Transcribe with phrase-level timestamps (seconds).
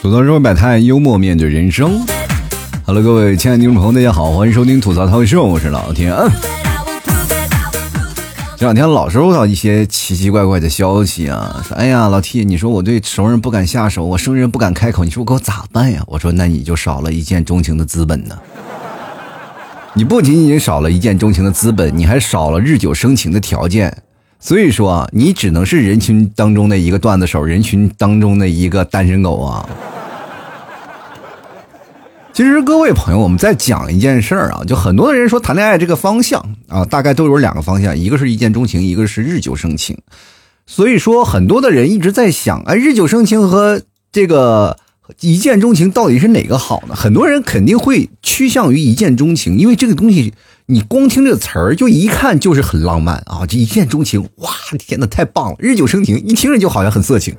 [0.00, 2.00] 吐槽社会百态，幽默面对人生。
[2.86, 6.16] Hello，各位亲爱的听众朋友，大家好，欢迎收听吐槽涛秀，我是老天。
[8.56, 16.02] 这两天老收到一些奇奇怪怪的消息啊，说哎呀，老 T，你说我对熟人不敢下手，我生人不敢开口，你说我给我咋办呀？
[16.06, 18.34] 我说那你就少了一见钟情的资本呢。
[19.98, 24.04] 你不仅仅少了一见钟情的资本，你还少了日久生情的条件。
[24.38, 29.68] 所以说，你只能是人群当中的一个段子手，人群当中的一个单身狗啊。
[32.32, 39.98] 其实各位朋友，我们在讲一件事儿啊，就很多的人说谈恋爱这个方向啊，大概都有两个方向，一个是一见钟情，一个是日久生情。
[40.64, 44.76] 所以说，很多的人一直在想，哎，日久生情和这个
[45.20, 46.94] 一见钟情到底是哪个好呢？
[46.94, 50.32] 很多人肯定会趋向于一见钟情，因为这个东西
[50.66, 55.56] 你光听这个词儿，就一看就是很浪漫啊，这一见钟情，哇，天哪，太棒了！
[55.58, 57.34] 日久生情，一听着就好像很色情。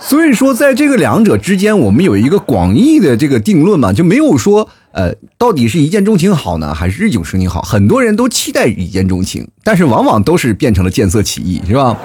[0.00, 7.62] 所以说，在这个两者之间，我们有一个广义的这个定论嘛，就没有说，呃，到底是一见钟情好呢，还是日久生情好？
[7.62, 11.96] 很多人都期待一见钟情，但是往往都是变成了见色起意，是吧？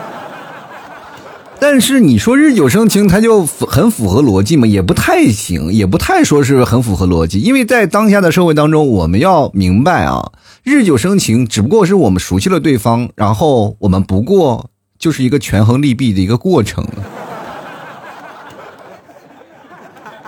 [1.59, 4.67] 但是你说日久生情，它就很符合逻辑吗？
[4.67, 10.31] 也不太行，也不太说是很符合逻辑，因为在当下的社会当中，我们要明白啊，
[10.63, 16.85] 日久生情只不过是我们熟悉了对方，然后我们不过就是一个权衡利弊的一个过程。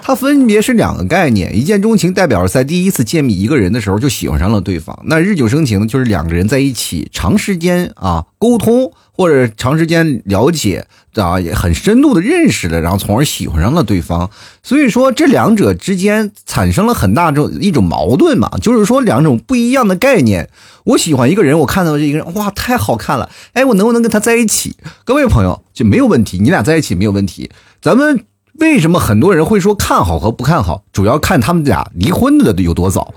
[0.09, 14.27] 它分别是两个概念，一见钟情代表着在第一次见面一个人的时候就喜欢上了对方，那日久生情就是两个人在一起长时间啊沟通或者长时间了解啊也很深度的认识了，然后从而喜欢上了对方。
[14.63, 20.49] 所以说这两者之间产生了很大种一种矛盾嘛，就是说两种不一样的概念。
[20.85, 24.75] 我喜欢一个人，我看到这一个人哇太好看了，哎我能不能跟他在一起？
[25.05, 28.25] 各位朋友就没有问题，你俩在一起没有问题，咱们。
[28.59, 30.83] 为什么很多人会说看好和不看好？
[30.91, 33.13] 主要看他们俩离婚的有多早，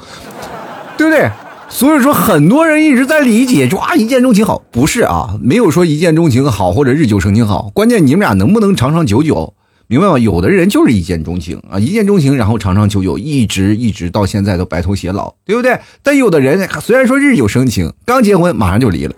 [0.97, 1.31] 对不对？
[1.69, 9.55] 所以说很多人一直在理解，就啊一见钟情好，不是啊，没有说一见钟情好或者日久生情好，关键你们俩能不能长长久久，
[9.87, 10.19] 明白吗？
[10.19, 15.79] 有的人就是一见钟情啊，一见钟情，然后长长久久，一直一直到现在都白头偕老，对不对？
[16.03, 19.15] 但有的人虽然说日久生情，刚结婚马上就离了。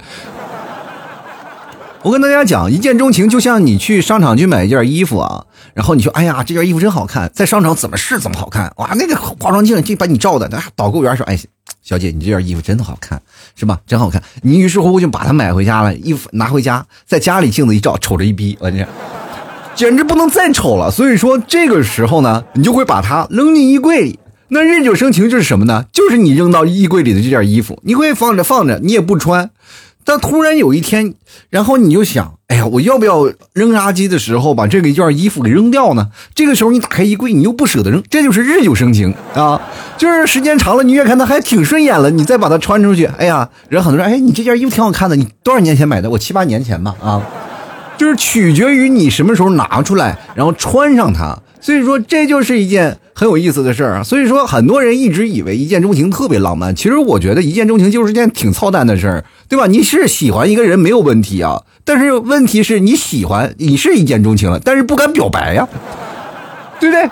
[2.05, 11.39] 我跟大家讲，一见钟情就像你去商场去买一件衣服啊，然后你说，哎呀，这件衣服真好看，在商场怎么试怎么好看，哇，那个化妆镜就把你照的，导购员说，哎，
[11.83, 13.19] 小姐，你这件衣服真的好看，
[13.57, 13.81] 是吧？
[13.87, 14.23] 真好看。
[14.43, 18.87] 你于是乎就把它买回家了，衣服拿回家，在家里镜子一照，瞅着一逼，我这
[19.75, 20.91] 简直不能再丑了。
[20.91, 24.19] 所以说这个时候呢，你就会把它扔进衣柜里。
[24.49, 25.87] 那日久生情就是什么呢？
[25.91, 29.51] 就是你扔到衣柜里的这件衣服，你会放着放着，你也不穿。
[30.05, 31.15] 但突然有一天，
[31.51, 36.09] 然后你就想，哎呀，我要不要扔垃圾的时候把这个一件衣服给扔掉呢？
[36.35, 39.61] 这个时候你打开衣柜，你又不舍得扔，这就是日久生情啊！
[39.97, 46.11] 就是时间长了，你越看它还挺顺眼了，你再把它穿出去，哎呀，人很多人，哎，你这件衣服挺好看的，你多少年前买的？
[46.11, 47.23] 我七八年前吧，啊，
[47.97, 51.39] 就是取决于你什么时候拿出来，然后穿上它。
[51.65, 54.03] 所以说，这就是一件很有意思的事儿啊！
[54.03, 59.67] 所以说，很多人一直以为一见钟情特别浪漫，其实我觉得一见钟情就是件挺操蛋的事儿，对吧？
[59.67, 65.67] 你是喜欢一个人没有问题啊，但是问题是你喜欢，你是一见钟情了，但是不敢表白呀，
[66.79, 67.09] 对不对？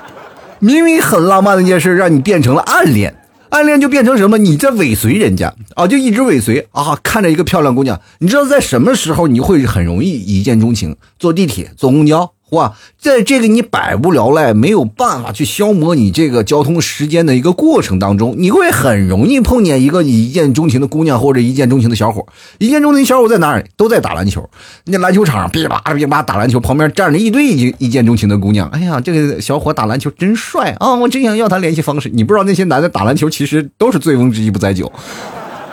[0.58, 3.14] 明明很浪漫的一件事，让你变成了暗恋，
[3.48, 4.36] 暗恋就变成什么？
[4.36, 10.94] 你在尾随人家啊，就一直尾随啊，看着一个漂亮姑娘，你知道在什么时候你会很容易一见钟情？
[11.18, 12.30] 坐地铁，坐公交。
[12.52, 22.26] 哇，在这个你百无聊赖、没有办法去消磨你这个交通时间的一个过程当中，你会很容易碰见一个你一见钟情的姑娘或者一见钟情的小伙。
[22.58, 23.64] 一见钟情小伙在哪里？
[23.74, 24.46] 都在打篮球。
[24.84, 28.68] 那篮球场上噼里啪啦、噼里啪啦打篮球，旁边站着一堆一一见钟情的姑娘。
[28.68, 30.94] 哎呀，这个小伙打篮球真帅啊！
[30.94, 32.10] 我真想要他联系方式。
[32.12, 34.92] 你不知道那些男的打篮球其实都是醉翁之意不在酒，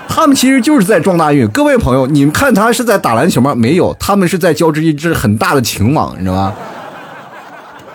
[0.07, 1.45] 他们其实就是在撞大运。
[1.49, 3.53] 各位朋友，你们看他是在打篮球吗？
[3.53, 6.53] 没有，他们是在交织一只很大的情网，你知道吗？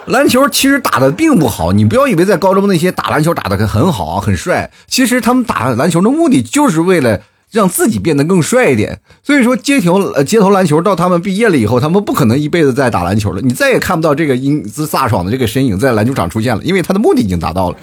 [0.07, 4.71] 篮球其实打的并不好，你不要以为在高中那些打篮球打的很好啊，很帅。
[4.87, 7.21] 其实他们打篮球的目的就是为了
[7.51, 9.01] 让自己变得更帅一点。
[9.23, 17.77] 所以说街头街头篮球到他们毕业了以后，他们不可能一辈子再打篮球了，你再也看不到这个英姿飒爽的这个身影在篮球场出现了，因为他的目的已经达到了，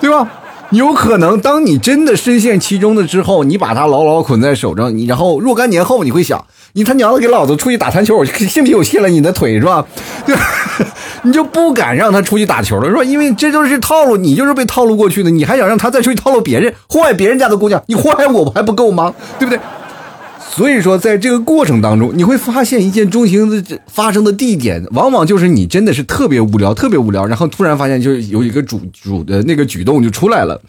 [0.00, 0.30] 对吧？
[0.70, 9.84] 有可能，当你真的深陷其中的之后，你把他牢牢捆在手上，你然后若干年后，你会想，你他娘的给老子出去打篮球，我信不信我卸了你的腿是吧？
[11.22, 13.02] 你就不敢让他出去打球了，是吧？
[13.02, 19.12] 因为这就是套路，你就是被套路过去的，你还想让他再出去套路别人，祸害别人家的姑娘，你祸害我还不够吗？
[19.38, 19.58] 对不对？
[20.50, 30.60] 所以说，在这个过程当中，你会发现一见钟情的发生的地点，往往就是你真的是特别无聊，特别无聊，然后突然发现就有一个主主的那个举动就出来了。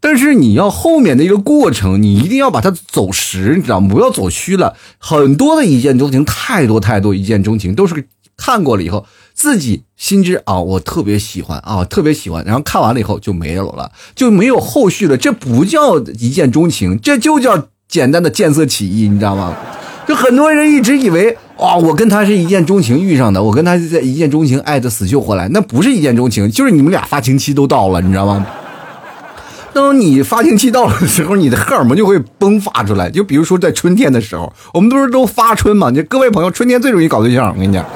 [0.00, 3.88] 但是你要后面的一个过程，你一定要把它走实，你知道吗？
[3.88, 4.74] 不要走虚了。
[4.98, 8.06] 很多的一见钟情，太多太多一见钟情，都是
[8.36, 15.16] 看过了以后自己心知啊，我特别喜欢啊，特别喜欢，然后看完了以后就没有了，就没有后续了。
[15.16, 17.68] 这不叫一见钟情，这就叫。
[17.88, 19.56] 简单的见色起意，你知道吗？
[20.06, 28.46] 就很多人一直以为，啊，我跟他是一见钟情遇上的，我跟他在一见钟情爱的死去活来，那不是一见钟情，就是你们俩发情期都到了，你知道吗？
[29.78, 33.08] 当你发情期到了的时候，你的荷尔蒙就会迸发出来。
[33.08, 37.86] 就比如说在春天的时候，我们都是都发春嘛，就各位朋友，春天最容易搞对象，我跟你讲。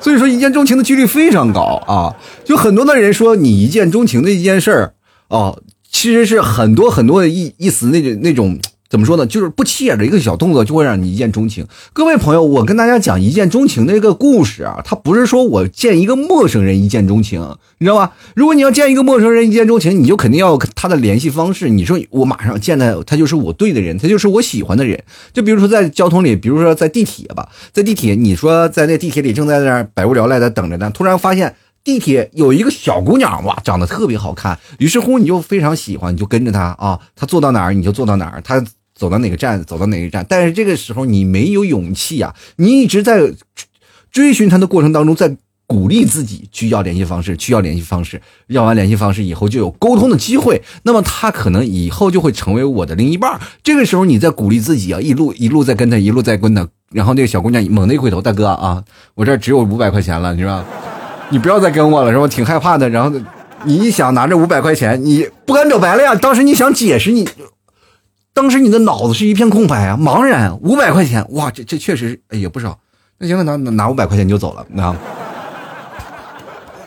[0.00, 2.14] 所以说，一见钟情的几率非常高啊！
[2.44, 4.94] 就很多的人说，你一见钟情的一件事儿，
[5.28, 5.62] 哦。
[5.90, 8.58] 其实是很多很多的意意思，那种那种
[8.88, 9.26] 怎么说呢？
[9.26, 11.66] 就是不起眼的一个小动作，就会让你一见钟情。
[11.92, 17.40] 各位朋友，我跟大家讲一见钟情的一个故事啊，他不是说我见一个陌生人一见钟情，
[17.78, 18.14] 你知道吧？
[18.34, 21.68] 如果你要见一个陌生人一见钟情，你就肯定要他的联系方式。
[21.68, 25.04] 你说我马上见他，他就是我对的人，他就是我喜欢的人。
[25.34, 31.54] 就比如说在交通里，比如说在地铁吧，在地铁，你说在那地铁里正在那儿百无聊赖的等着呢，突然发现。
[31.84, 38.62] 地铁有一个小姑娘哇，长得特别好看，于是乎你就非常喜欢，你就跟着她啊，她坐到哪儿你就坐到哪儿，她
[38.98, 40.26] 走到哪个站走到哪个站。
[40.28, 43.32] 但是这个时候你没有勇气啊，你一直在
[44.10, 45.36] 追寻他的过程当中，在
[45.66, 53.38] 鼓励自己去要联系方式，去要联系方式，要完联系方式以后就有沟通的机会，那么他可能以后就会成为我的另一半。
[53.62, 58.82] 这个时候你在鼓励自己啊，一路一路在跟他，一路在跟他，然后那个小姑娘猛地一回头，大哥啊，
[59.14, 60.64] 我这只有五百块钱了，你知道。
[61.30, 62.26] 你不要再跟我了，是吧？
[62.26, 62.88] 挺害怕的。
[62.88, 63.20] 然后，
[63.64, 66.14] 你一想拿着五百块钱，你不敢表白了呀。
[66.14, 67.28] 当时你想解释，你
[68.38, 70.56] 当时你的脑子是一片空白啊，茫然。
[70.60, 72.78] 五百块钱，哇，这这确实也不少。
[73.18, 74.94] 那行了，拿拿五百块钱就走了，那。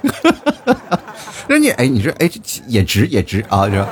[1.50, 2.31] 人家哎，你说哎，
[2.68, 3.86] 也值也值啊，这。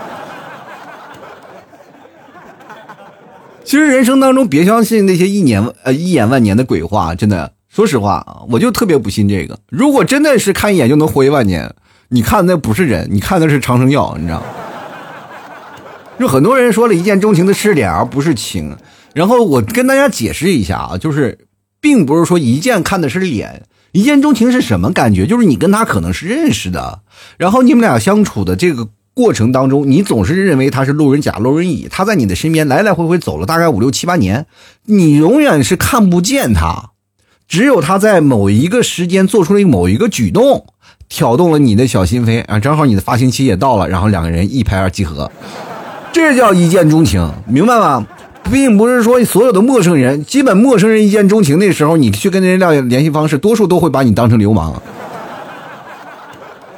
[3.65, 7.51] 其实人生当中，别相信那些一年呃一眼万年的鬼话，真的。
[7.67, 9.59] 说实话啊，我就特别不信这个。
[9.67, 11.75] 如果真的是看一眼就能活一万年，
[12.07, 14.45] 你看那不是人，你看的是长生药，你知道吗？
[16.19, 18.75] 就很多人说了一见钟情的是脸而不是情，
[19.13, 21.47] 然后我跟大家解释一下啊，就是
[21.79, 23.63] 并不是说一见看的是脸，
[23.93, 25.25] 一见钟情是什么感觉？
[25.25, 26.99] 就是你跟他可能是认识的，
[27.37, 34.45] 然后你们俩相处的这个过程当中，你总是认为他是路人甲、路人乙，他在你的身边来来回回走了大概五六七八年，
[34.85, 36.91] 你永远是看不见他。
[37.47, 40.67] 只有他在某一个时间做出了某一个举动，
[41.07, 42.59] 挑动了你的小心扉啊！
[42.59, 45.31] 正好你的发情期也到了，然后两个人一拍而即合，
[46.11, 48.05] 这叫一见钟情，明白吗？
[48.51, 54.73] 并不是说所有的陌生人，基本陌生人一见钟情那时候，你去跟人要联系方式，多数都会把你当成流氓，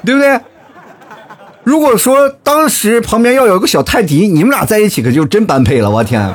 [0.06, 0.40] 对不对？
[1.64, 6.34] 如果说当时旁边要有个小泰迪，你们俩在一起可就真般配了，我天，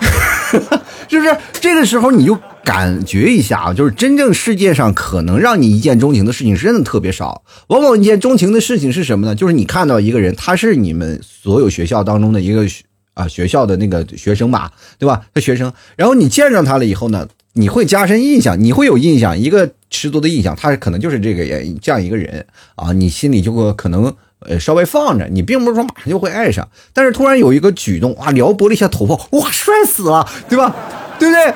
[1.08, 1.36] 是不是？
[1.60, 2.38] 这个时候你就。
[2.62, 7.42] 感觉一下啊，就是真正世界上可能让你一见钟情的事情，真的特别少。
[7.68, 9.34] 往往一见钟情的事情是什么呢？
[9.34, 12.84] 就是你看到一个人，他是你们所有学校当中的一个学
[13.14, 15.22] 啊学校的那个学生吧，对吧？
[15.34, 30.74] 他学生，然后你见上他了以后呢，你会加深印象，你会有印象，一个十足的印象，他可能就是这个人这样一个人啊，你心里就会可能呃稍微放着，你并不是说马上就会爱上，但是突然有一个举动啊，撩拨了一下头发，哇，帅死了，对吧？
[31.18, 31.54] 对不对？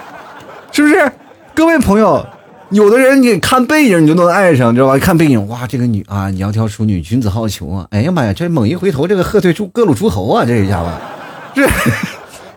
[0.75, 0.97] 是不是？
[1.55, 2.27] 各位朋友，
[2.71, 4.99] 有的人你看背影你就能爱上，知道吧？
[4.99, 7.87] 看背影，哇，这个女啊，窈窕淑女，君子好逑啊！
[7.91, 10.45] 哎呀妈呀，这猛一回头，这个鹤退诸各路诸侯啊！
[10.45, 10.91] 这一下子，
[11.55, 11.63] 这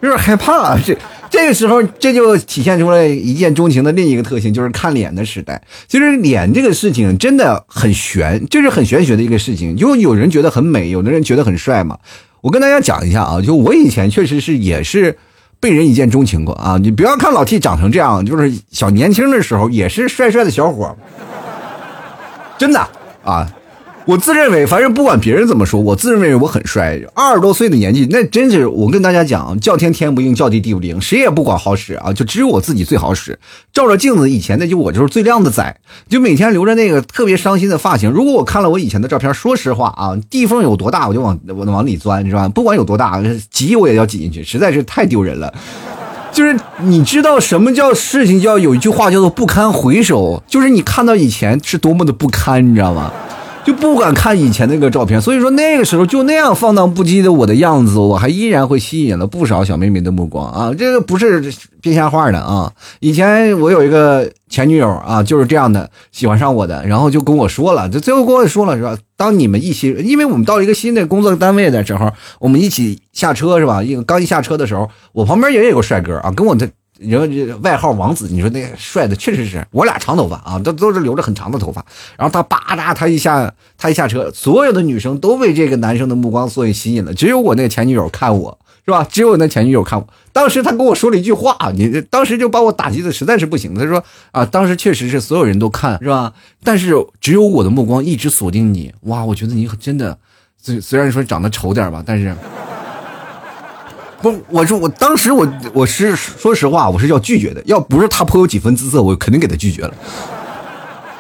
[0.02, 0.58] 有点害怕。
[0.58, 0.98] 啊这
[1.30, 5.62] 这个时候，这就体现出了一见钟情的另一个特性，就是看脸的时代。
[5.88, 9.78] 其实脸这个事情真的很玄，这是很玄学的一个事情。
[9.78, 12.00] 就有人觉得很美，有的人觉得很帅嘛。
[12.42, 15.16] 我跟大家讲一下啊，就我以前确实是也是。
[15.60, 16.78] 被人一见钟情过啊！
[16.78, 20.96] 你不要看老 T 长成这样，就是小年轻的时候也是帅帅的小伙
[22.58, 22.80] 真的
[23.24, 23.48] 啊！
[24.08, 26.98] 我自认为，反正不管别人怎么说，我自认为我很帅。
[27.14, 33.38] 二十多岁的年纪，那真是我跟大家讲，叫天天不应，叫地地不灵，谁也不管好使啊，就只有我自己最好使。
[33.74, 35.76] 照着镜子，以前那就我就是最靓的仔，
[36.08, 38.10] 就每天留着那个特别伤心的发型。
[38.10, 42.48] 如果我看了我以前的照片，说实话啊，地缝有多大，我就往我往里钻，是吧？
[42.48, 43.22] 不管有多大，
[43.52, 45.54] 挤我也要挤进去，实在是太丢人了。
[46.32, 53.12] 就是你知道什么叫事情，叫有一句话叫做不堪回首，就是你看到以前是多么的不堪，你知道吗？
[53.68, 60.74] 就不敢看以前那个照片，所以说那个时候就那样放荡不羁的我的样子，我还依然会吸引了不少小妹妹的目光啊！
[60.74, 62.72] 这个不是编瞎话的啊！
[63.02, 68.98] 以前我有一个前女友啊，就是这样的喜欢上我的，然后就跟我说了，就最后跟我说了是吧？
[69.18, 72.10] 当你们一起，因为我们到一个新的工作单位的时候，
[72.40, 73.84] 我们一起下车是吧？
[73.84, 76.70] 一刚一下车的时候，我旁边也有个帅哥啊，跟我的。
[77.00, 81.86] 然后这外号王子，你说那帅的确实是我俩长头发啊，都都是留着很长的头发。
[82.18, 89.06] 然后他叭嗒，他一下他一下车，所有的女生都被这个男生的目光所吸引了，只有我那前女友看我是吧？
[89.10, 90.08] 只有我那前女友看我。
[90.32, 93.76] 当时他跟我说了一句话，你当时就把我打击的实在是不行。
[93.76, 96.34] 他说啊，当时确实是所有人都看是吧？
[96.64, 98.94] 但是只有我的目光一直锁定你。
[99.02, 100.18] 哇，我觉得你真的，
[100.62, 102.36] 虽虽然说长得丑点吧，但是。
[104.22, 107.62] 不，我说我当时我我是说实话，我是要拒绝的。
[107.66, 109.94] 要不是他颇有几分姿色，我肯定给他拒绝了。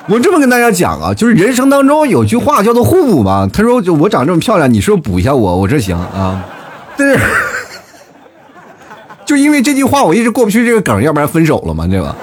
[0.09, 3.47] 我这么跟大家讲啊，就是人生当中有句话叫做互补嘛。
[3.51, 6.43] 他说就我长这么漂亮，你说补一下我，我这行啊。
[6.97, 7.19] 但是
[9.25, 12.15] 就因为这句话，我一直过不去这个梗，要不然分手了嘛，对吧？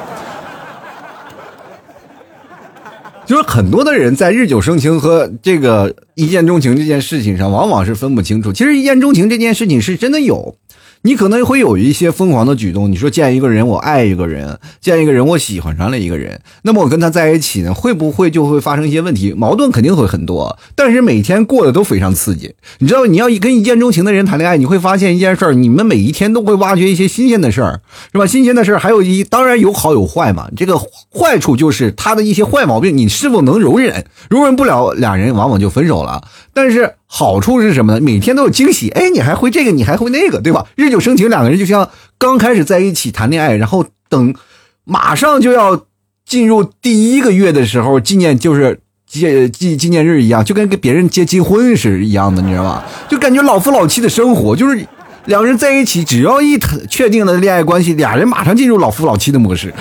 [3.27, 8.53] 就是很多的人在日久生情和这个一见钟情这件事情上，往往是分不清楚。
[8.53, 10.57] 其实一见钟情这件事情是真的有。
[11.07, 19.35] 你可能会有一些疯狂的举动，你说见一个人我爱一个人，见一个人我喜欢上了一个人，那么我跟他在一起呢，会不会就会发生一些问题？
[19.35, 22.55] 矛盾肯定会很多，但是每天过得都非常刺激。
[22.79, 28.27] 你知道，你要跟一见钟情的人谈恋爱，你会发现一件事儿，你们每一天都会挖掘一些新鲜的事儿，是吧？
[28.27, 30.49] 新鲜的事儿还有一当然有好有坏嘛。
[30.57, 34.07] 这个坏处就是他的一些坏毛病，你是否能容忍？
[34.31, 36.27] 容忍不了，俩人往往就分手了。
[36.55, 36.95] 但是。
[37.17, 38.01] 好处是什么呢？
[38.01, 40.67] 每天都有惊喜，哎，你还会这个，你还会那个，对吧？
[40.75, 44.35] 日久生情，两个人就像刚开始在一起谈恋爱，然后等
[44.83, 45.85] 马上就要
[46.27, 52.85] 进入第一个月的时候，纪念就是纪纪纪念日一样，就跟跟别人结金婚是一样的，你知道吧？
[53.09, 54.85] 就感觉老夫老妻的生活，就是
[55.27, 56.59] 两个人在一起，只要一
[56.91, 59.73] 确定了恋爱关系，俩人马上进入老夫老妻的模式。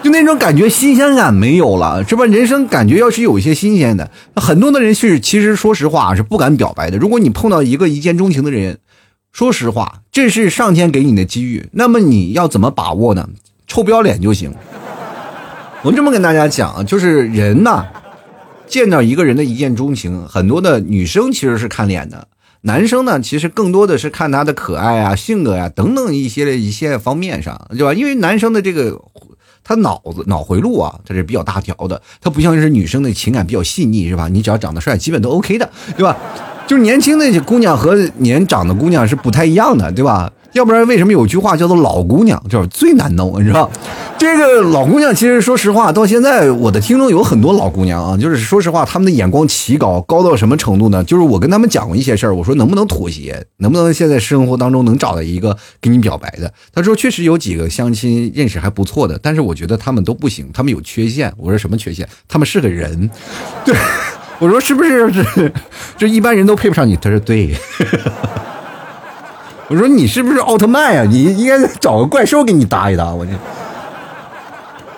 [0.00, 2.24] 就那种感觉，新鲜感没有了，是吧？
[2.24, 6.96] 人生感觉要是有一些新鲜的，很多的人是其实说实话是不敢表白的。
[6.98, 8.78] 如果你碰到一个一见钟情的人，
[9.32, 13.28] 说实话，这是上天给你的机遇，那么你要怎么把握呢？
[13.66, 14.54] 臭不要脸就行。
[15.82, 17.84] 我这么跟大家讲，就是人呐，
[18.68, 22.28] 见到一个人的一见钟情，很多的女生其实是看脸的，
[22.60, 27.92] 男生呢其实更多的是看他的可爱啊、性格呀等等一些一些方面上，对吧？
[27.92, 29.02] 因为男生的这个。
[29.62, 34.28] 他脑子脑回路啊，他是比较大条的，他不像是女生的情感比较细腻，是吧？
[34.28, 36.16] 你只要长得帅，基本都 OK 的，对吧？
[36.68, 40.30] 就是年轻的姑娘和年长的姑娘是不太一样的，对吧？
[40.52, 43.70] 要不然为什么有句话叫做“老姑娘”就是最难弄，你知道？
[44.18, 51.04] 这个老姑娘其实说实话，到现在我的听众有很多老姑娘啊，就是说实话，他们的眼光奇高，高到什么程度呢？
[51.04, 56.52] 就是我跟他们讲过一些事儿，我说能不能妥协，能不能现在生活当中能找到一个给你表白的？
[56.74, 61.32] 他说确实有几个相亲认识还不错的，但是我觉得他们都不行，他们有缺陷。
[61.36, 62.08] 我说什么缺陷？
[62.26, 63.08] 他们是个人。
[63.64, 63.76] 对，
[64.38, 65.52] 我说是不是 这
[65.98, 66.96] 这一般人都配不上你？
[66.96, 67.54] 他说对。
[69.68, 71.04] 我说你是不是奥特曼呀？
[71.04, 73.12] 你应该找个怪兽给你搭一搭。
[73.12, 73.32] 我这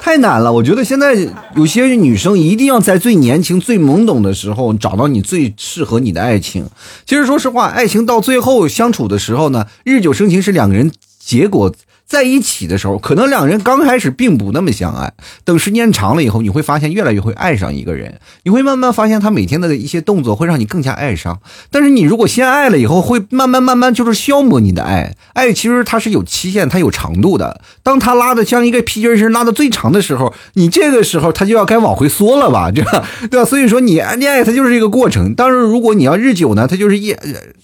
[0.00, 0.52] 太难了。
[0.52, 1.16] 我觉得现在
[1.56, 6.66] 有些女生一定要在最年轻、最懵懂的时候找到你最适合你的爱情。
[7.04, 11.74] 其实说实话，爱情到最后相处的时候呢，日久生情是两个人结果。
[12.10, 15.12] 在一起的时候，可能两人刚开始并不那么相爱。
[15.44, 18.18] 等时间长了以后，你会发现越来越会爱上一个人。
[18.42, 21.38] 你会慢慢发现他每天的一些动作会让你更加爱上。
[21.70, 25.14] 但是你如果先爱了以后，会慢慢慢慢就是消磨你的爱。
[25.34, 27.60] 爱其实它是有期限，它有长度的。
[27.84, 32.72] 当它拉的像一个皮筋儿拉的最长的时候，你这个时候它就要该往回缩了吧？
[32.72, 33.06] 对吧？
[33.30, 33.44] 对吧？
[33.44, 35.32] 所以说你恋爱它就是一个过程。
[35.36, 37.14] 当然，如果你要日久呢，它就是一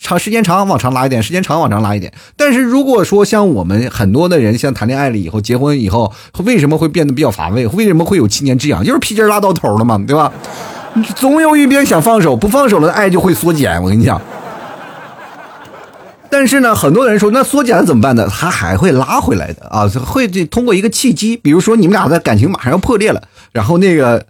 [0.00, 2.12] 长时间长往长拉一点，时间长往长拉一点。
[2.36, 4.35] 但是如果说像我们很多的。
[4.38, 6.12] 人像谈恋爱了以后，结婚以后，
[6.44, 7.66] 为什么会变得比较乏味？
[7.68, 8.84] 为什么会有七年之痒？
[8.84, 10.32] 就是皮筋拉到头了嘛，对吧？
[11.14, 13.82] 总有一边想放手，不放手了，爱就会缩减。
[13.82, 14.20] 我跟你讲，
[16.30, 18.28] 但是呢，很多人说，那缩减了怎么办呢？
[18.30, 24.24] 他还会拉回来的啊，会通过一个契机，比如说你们俩的感情马上要破裂了，然后那个。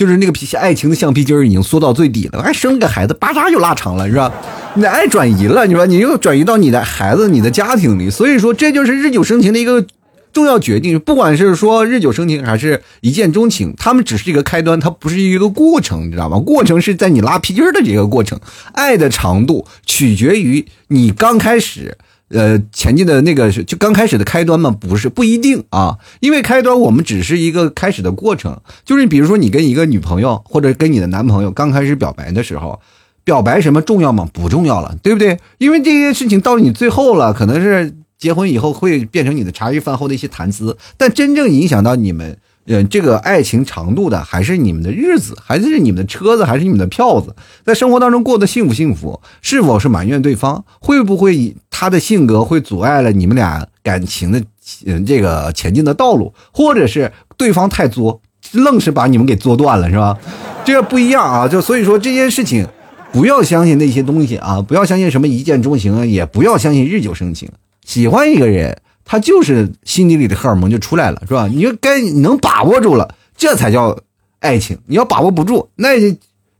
[0.00, 4.32] 就是那个皮爱情的橡皮筋儿已经缩到最底了，还生个孩子，叭扎就拉长了，是吧？
[4.72, 9.84] 你的爱转移了，你说你又转移到你的孩子、你的家庭里，所以说这就是日久生情的一个
[10.32, 10.98] 重要决定。
[10.98, 16.38] 不管是说日久生情还是一见钟情，他们只是一个开端，它不是一个过程，你知道吗？
[16.38, 18.40] 过程是在你拉皮筋儿的这个过程，
[18.72, 21.98] 爱的长度取决于你刚开始。
[22.30, 24.70] 呃，前进的那个是就刚开始的开端吗？
[24.70, 25.98] 不是，不一定啊。
[26.20, 32.80] 因为开端我们只是一个开始的过程，就是比如说你跟一个女朋友或者跟你的男朋友刚开始表白的时候，
[33.24, 34.28] 表白什么重要吗？
[34.32, 35.38] 不重要了，对不对？
[35.58, 42.38] 因为这些事情到了你最后了，可能是结婚以后会变成你的茶余饭后的一些谈资，但真正影响到你们。
[42.66, 49.20] 嗯，这个爱情长度的，还是你们的日子，还是你们的车子，还是你们的票子，在生活当中过得幸不幸福？
[49.40, 50.62] 是否是埋怨对方？
[50.78, 54.40] 会不会以他的性格会阻碍了你们俩感情的
[54.86, 56.32] 嗯这个前进的道路？
[56.52, 58.20] 或者是对方太作，
[58.52, 60.16] 愣是把你们给作断了，是吧？
[60.64, 61.48] 这个不一样啊！
[61.48, 62.68] 就所以说这件事情，
[63.10, 64.62] 不要相信那些东西啊！
[64.62, 67.48] 不要相信什么一见钟情啊，也不要相信日久生情。
[67.84, 68.78] 喜欢一个人。
[69.10, 71.48] 他就是心底里的荷尔蒙就出来了，是吧？
[71.48, 73.98] 你就该你能把握住了，这才叫
[74.38, 74.78] 爱情。
[74.86, 75.98] 你要把握不住，那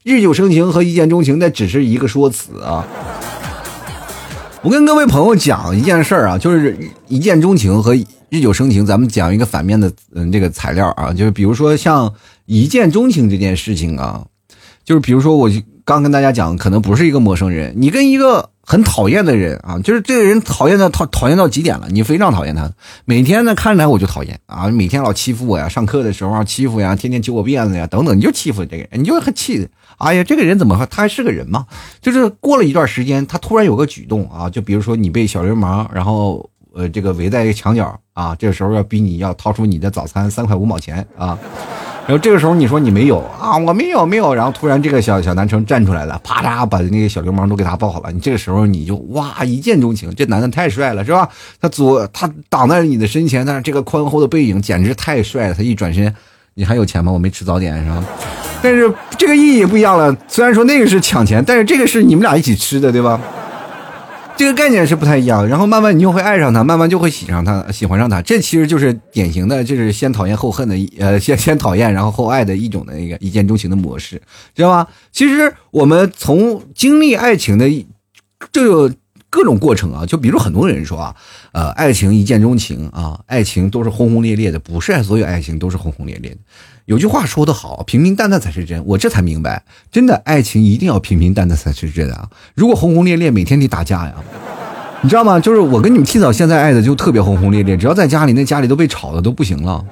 [0.03, 2.85] 日久生情和一见钟情那只是一个说辞啊。
[4.63, 6.77] 我跟各位朋友讲一件事儿啊，就是
[7.07, 7.95] 一见钟情和
[8.31, 12.13] 日久生情，咱们讲一个反面的嗯这个材料啊，就是比如说像
[12.47, 14.27] 一见钟情这件事情啊，
[14.85, 15.49] 就是比如说我
[15.85, 18.51] 刚跟大家讲，可能不是一个陌生人，你跟一个。
[18.63, 22.71] 很讨厌的人啊，就是这个人讨厌到讨讨厌到极点了，你非常讨厌他。
[23.05, 29.69] 每天呢看来我就讨厌啊，每天老欺负我呀，上课的时候欺负呀，天天揪我辫子呀，等等，你就欺负这个人，你就很气。
[29.99, 31.67] 哎呀，这个人怎么他还是个人吗？
[32.01, 41.39] 就是过了一段时间，他突然有个举动啊，就比如说你被小流氓，然后呃这个围在一个墙角啊，这个时候要逼你要掏出你的早餐三块五毛钱啊。
[42.07, 44.35] 然后这个时候你说你没有啊，我没有没有。
[44.35, 48.11] 然后突然这个小小男生站出来了，啪嚓把那个小流氓都给他抱好了。
[48.11, 51.29] 你这个时候你就哇一见钟情，这男的太帅了，是吧？
[51.61, 55.55] 他左他挡在你的身前，但是这个宽厚的背影简直太帅了。
[55.55, 56.13] 他一转身，
[56.55, 57.13] 你还有钱吗？
[57.13, 58.05] 我没吃早点，是吧？
[58.63, 60.15] 但是这个意义不一样了。
[60.27, 63.21] 虽然说那个是抢钱，但是这个是你们俩一起吃的，对吧？
[64.41, 68.23] 这个概念是不太一样，然后慢慢你就会爱上他，慢慢就会喜上他，喜欢上他。
[68.23, 74.19] 这其实就是典型的，就是先讨厌后恨的，呃， 先先讨厌然后后爱的一种的一个一见钟情的模式，
[74.55, 74.89] 知道吧？
[75.13, 77.69] 其实我们从经历爱情的
[78.51, 78.91] 就有
[79.31, 81.15] 各种过程啊，就比如很多人说啊，
[81.53, 86.37] 呃，爱情一见钟情啊，爱情都是轰轰烈烈的，不是所有爱情都是轰轰烈烈的。
[86.87, 88.85] 有句话说得好，平平淡淡才是真。
[88.85, 89.63] 我这才明白，
[89.93, 92.29] 真的爱情一定要平平淡淡才是真啊！
[92.57, 94.15] 如果轰轰烈烈，每天得打架呀，
[95.01, 95.39] 你知道吗？
[95.39, 99.85] 就是我跟你们提早现在爱的就特别轰轰烈烈，只要在家里，那家里都被吵的都不行了。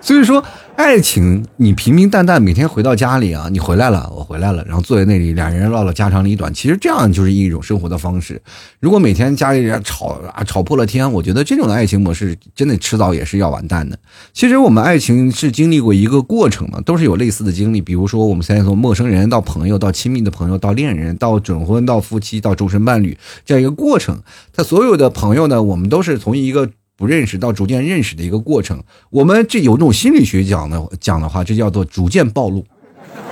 [0.00, 0.44] 所以说。
[0.78, 8.40] 爱情，你平平淡淡每天回到家里啊，你回来了，我回来了，然后坐在那里，两人唠唠家长里短，其实这样就是一种生活的方式。
[8.78, 13.98] 如果每天家里人吵啊吵破了天，我觉得这种的爱情模式真的迟早也是要完蛋的。
[14.32, 17.80] 其实我们爱情是经历过一个过程的，都是有类似的经历。
[17.80, 24.22] 比如说，我们现在从陌生人到朋友，到亲密的朋友，到恋人，到准婚，到夫妻，到终身伴侣这样一个过程。
[24.52, 26.70] 他所有的朋友呢，我们都是从一个。
[26.98, 32.66] 不认识到逐渐认识的一个过程，我们这有种心理学讲的讲的话，这叫做逐渐暴露。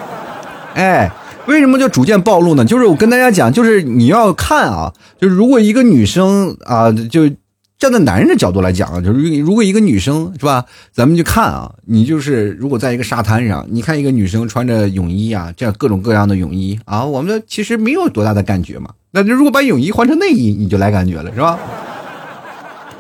[0.75, 1.11] 哎，
[1.49, 2.65] 为什么叫逐渐暴露呢？
[2.65, 7.29] 就是我跟大家讲，就是你要看啊，就是如果一个女生啊，就
[7.77, 18.91] 站在男人的角度来讲啊，就是如果一个女生是吧，咱们就看啊，你就是如果在一个沙滩上，你看一个女生穿着泳衣啊，这样各种各样的泳衣啊，我们其实没有多大的感觉嘛。
[19.11, 21.59] 那如果把泳衣换成内衣，你就来感觉了，是吧？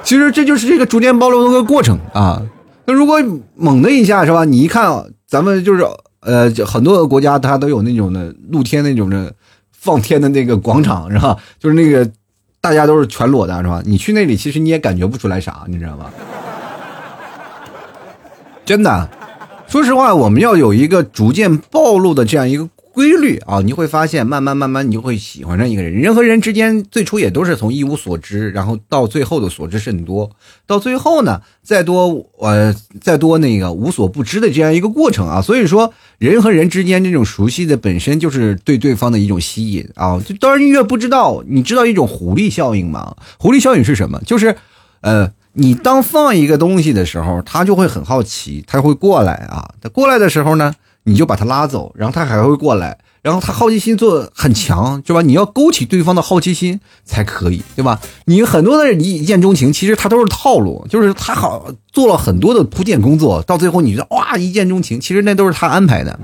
[0.07, 2.41] 其实这就是这个逐渐暴露的个过程啊。
[2.85, 3.19] 那如果
[3.57, 4.45] 猛的一下是吧？
[4.45, 5.85] 你一看，咱们就是
[6.21, 9.35] 呃，很多的国家它都有那种的露天那种的
[9.73, 11.37] 放天的那个广场是吧？
[11.59, 12.09] 就是那个
[12.61, 13.83] 大家都是全裸的是吧？
[13.85, 16.13] 你去那里其实你也感觉不出来啥，你知道吧？
[18.65, 19.09] 真的，
[19.67, 22.69] 说实话，我们要有一个逐渐暴露的这样一个。
[22.97, 25.93] 规律啊，你会发现，慢慢慢慢，你就会喜欢上一个人。
[25.93, 30.31] 人和人之间最初也都是从一无所知，然后到最后的所知甚多，
[30.67, 35.43] 到最后呢，再多呃再多那个无所不知的这样一个过程啊。
[35.43, 40.19] 所以说，人和人之间这种熟悉的本身就是对对方的一种吸引啊。
[40.19, 43.15] 就当然越不知道，你知道一种狐狸效应吗？
[43.37, 44.19] 狐狸效应是什么？
[44.25, 44.57] 就是
[45.03, 49.75] 呃，你当放一个东西的时候，他就会很好奇，他会过来啊。
[49.83, 50.75] 他过来的时候呢？
[51.09, 55.23] 你就把他拉走，然后他还会过来，然后他好奇心做很强，对吧？
[55.23, 58.01] 你要勾起对方的好奇心才可以，对吧？
[58.25, 66.19] 你很多的人一见钟情，其实他都是套路，就是他好做了很多的铺垫工作，到最后你觉得哇一见钟情，其实那都是他安排的。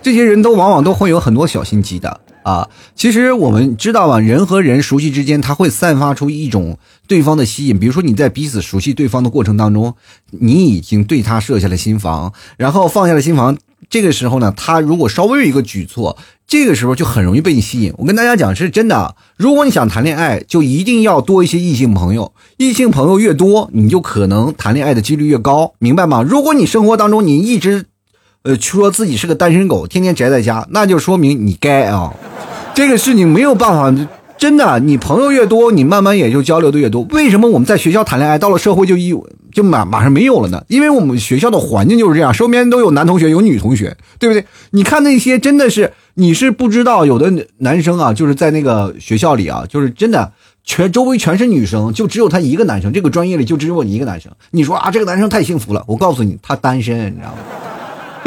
[0.00, 2.68] 这些人都往往都会有很多小心机的啊。
[2.94, 6.78] 其实我们知道啊，人和人熟悉之间，他会散发出一种
[7.08, 7.78] 对方的吸引。
[7.78, 9.94] 比如说你在彼此熟悉对方的过程当中，
[10.30, 13.58] 你已经对他设下了心防，然后放下了心防。
[13.90, 17.92] 这个时候呢，他如果稍微有一个举措，这个时候就很容易被你吸引。
[17.98, 22.32] 我跟大家讲是真的，如果你想谈恋爱，就一定要多一些异性朋友。
[22.56, 26.22] 异性朋友越多，你就可能谈恋爱的几率越高，明白吗？
[26.22, 27.86] 如果你生活当中你一直。
[28.46, 32.14] 呃，说自己是个单身狗，天天宅在家，那就说明你该啊。
[32.74, 37.02] 这个事情没有办法，真的，你朋友越多，你慢慢也就交流的越多。
[37.10, 39.12] 为什么我们在学校谈恋爱，到了社会就一
[39.52, 40.62] 就马马上没有了呢？
[40.68, 44.44] 因为我们学校的环境就是这样，身边都有男同学，有女同学，对不对？
[44.70, 50.30] 你看那些真的是，你是不知道，有的男生啊，就是在那个学校里啊，就是真的
[50.62, 54.30] 全周围全是女生，就只有他一个男生，这个专业里就只有我一个男生。
[54.52, 57.38] 你说啊，这个男生太幸福了，我告诉你，他单身，你知道吗？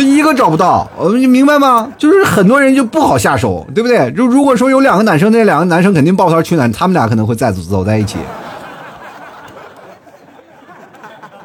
[0.03, 1.91] 一个找不到，你明白吗？
[1.97, 4.11] 就是很多人就不好下手，对不对？
[4.15, 8.17] 如如果说有两个男生，那两个男生肯定抱团取暖，他们俩可能会再走在一起，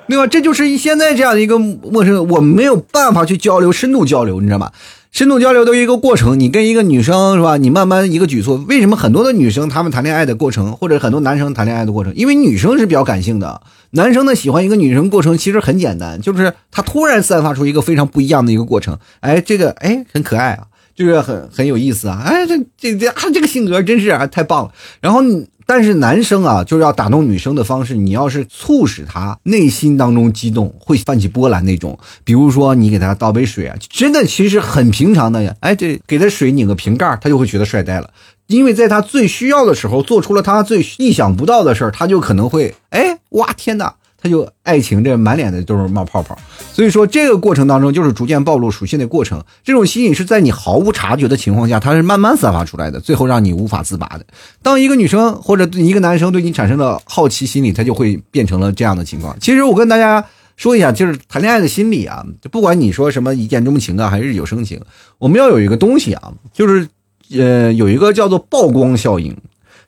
[0.08, 0.26] 对吧？
[0.26, 4.70] 这就是现在这样的一个陌生，我没有办法去交流，深度交流，你知道吗？
[5.10, 7.56] 深度交流都一个过程，你跟一个女生是吧？
[7.56, 13.60] 你慢慢一个举措，为什么很多的女生她们谈恋爱的过程，或者很多男生谈恋爱的过程，因为女生是比较感性的，
[13.94, 25.22] 男生呢喜欢一个女生过程其实很简单，就是他突然散发出一个非常不一样的一个过程，哎，这个哎很可爱啊，就是很很有意思啊，哎这这这啊这个性格真是啊太棒了，然后。
[25.66, 31.98] 但是男生啊，就是要打动女生的方式，你要是促使他内心当中激动，会泛起波澜那种。
[32.22, 35.56] 比如说，你给他倒杯水啊，真的其实很平常的呀。
[35.60, 38.10] 哎，这给他水拧个瓶盖，他就会觉得帅呆了。
[38.46, 43.94] 因为在他最需要的时候，做出了他最意想不到的事儿，他就可能会哎，哇天哪！
[44.16, 46.34] 他就爱情这满脸的都是冒泡泡，
[46.72, 49.44] 所以说这个过程当中就是逐渐暴露属性的过程。
[49.62, 54.24] 这种吸引是在你毫无察觉的情况下，它是慢慢散发出来的，最后让你无法自拔的。
[54.62, 59.36] 当一个女生或者一个男生对你产生了好奇心理，他就会变成了这样的情况。
[59.40, 60.24] 其实我跟大家
[60.56, 64.80] 说一下，就是谈恋爱的心理啊，就不管你说什么一见钟情啊，还是日久生情，
[65.18, 66.88] 我们要有一个东西啊，就是
[67.38, 69.36] 呃有一个叫做曝光效应，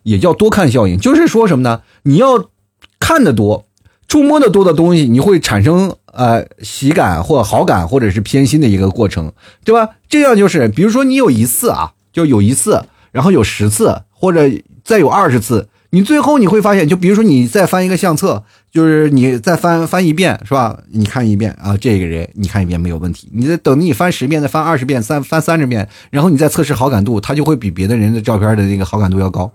[0.02, 1.82] 也叫多看效应，就是说什么呢？
[2.02, 2.50] 你要
[2.98, 3.64] 看的多。
[4.08, 9.32] 触摸的多的东西，你会产生呃喜感或好感，或者是偏心的一个过程，
[9.64, 9.96] 对吧？
[10.08, 14.48] 这样就是，比如说你有一次啊，就有一次，然后有十次，或者
[14.84, 18.44] 再有二十次，你最后你会发现，就比如说你再翻一个相册，
[18.76, 20.78] 就是你再翻翻一遍，是吧？
[20.90, 29.50] 你看一遍啊，这个人你看一遍没有问题，你再等你翻十遍，再翻二十遍，三翻三十遍，然后你再测试好感度，他就会比别的人的照片的那个好感度要高。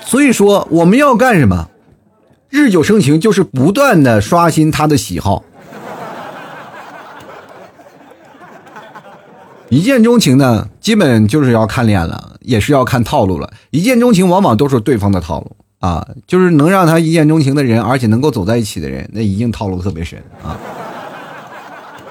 [0.00, 1.68] 所以说，我们要干什么？
[2.50, 5.42] 日久生情，就是不断的刷新他的喜好。
[9.70, 13.52] 一见钟情呢，基本就是要看脸了，也是要看套路了。
[13.70, 20.58] 一见钟情往往都是对方的套路啊，就是能让他一见钟情的人，而且能够走在一起的人，那一定套路特别深啊。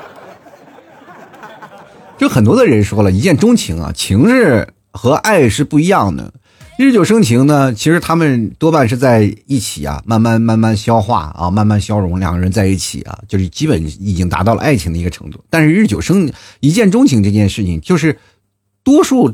[2.19, 6.31] 就很多的人说了一见钟情啊，情是和爱是不一样的。
[6.77, 15.43] 日久生情呢，其实他们多半是在一起啊，慢慢慢慢消化啊，慢慢消融，两个人在一起啊，就是基本已经达到了爱情的一个程度。
[15.49, 18.19] 但是日久生一见钟情这件事情，就是
[18.83, 19.33] 多数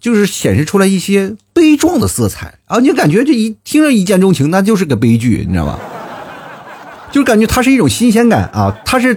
[0.00, 5.78] 就是显示出来一些悲壮的色彩啊，你感觉这一听着一见钟情，那就是个悲剧，你知道吗？
[7.10, 9.16] 就是感觉它是一种新鲜感啊，它是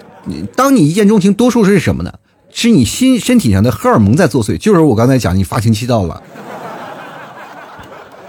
[0.56, 2.14] 当你一见钟情，多数是什么呢？
[2.54, 6.22] 是你心身体上的荷尔蒙在作祟，就是我刚才讲你发情期到了。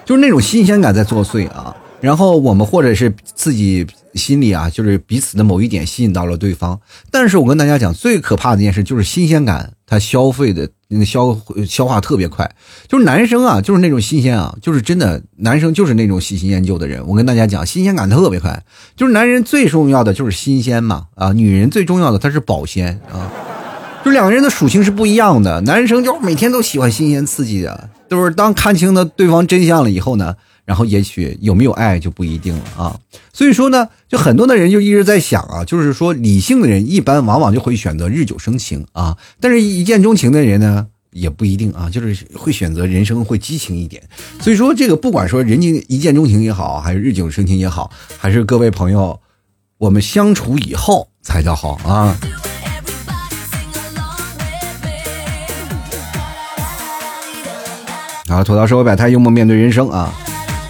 [0.04, 6.80] 就是那种新鲜感在作祟啊，然后我们或者是自己心里啊，就是彼此的某一点吸引到了对方。
[7.10, 10.68] 但是我跟大家讲，最可怕的一件事就是新鲜感，它消费的
[11.04, 12.50] 消消化特别快。
[12.88, 17.02] 就是男生啊，就是那种新鲜啊，就是真的男生就是那种喜新厌旧的人。
[17.06, 18.62] 我跟大家讲，新鲜感特别快。
[18.96, 23.30] 就是男人最重要的就是新鲜嘛啊，女人最重要的她是保鲜啊。
[24.04, 27.88] 就两个人的属性是不一样的，男生就每天都喜欢新鲜刺激的。
[28.10, 32.98] 就是当看清了对方真相了以后呢，然后也许有没有爱就不一定了啊。
[33.32, 44.02] 所以说呢，就很多的人就一直在想啊，就是说理性的人一般往往就会选择日久生情啊，但是一见钟情的人呢也不一定啊，就是会选择人生会激情一点。
[44.40, 49.20] 所以说这个不管说人家一见钟情也好，还是日久生情也好，还是各位朋友，
[49.78, 52.16] 我们相处以后才叫好啊。
[58.28, 60.10] 啊，吐槽社会百态，幽默面对人生啊！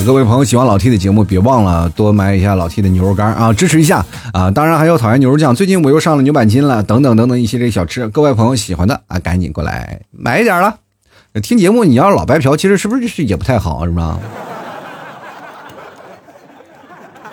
[0.04, 4.50] 各位朋友喜欢老 T 的节目，别忘了多买一下老 T 的牛肉干啊，支持一下啊！
[4.50, 10.74] 当然还有讨厌牛肉酱，最近我又上了牛板筋了，等等等等一系列小吃，各位朋友喜欢的啊，赶紧过来买一点了。
[11.40, 14.18] 听节目你要老白嫖，其实是不是是也不太好，是吧？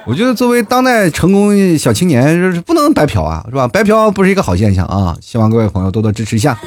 [0.06, 3.68] 我觉得作为当代成功小青年，就是不能白嫖啊，是吧？
[3.68, 5.18] 白嫖不是一个好现象啊！
[5.22, 6.58] 希望各位朋友多多支持一下。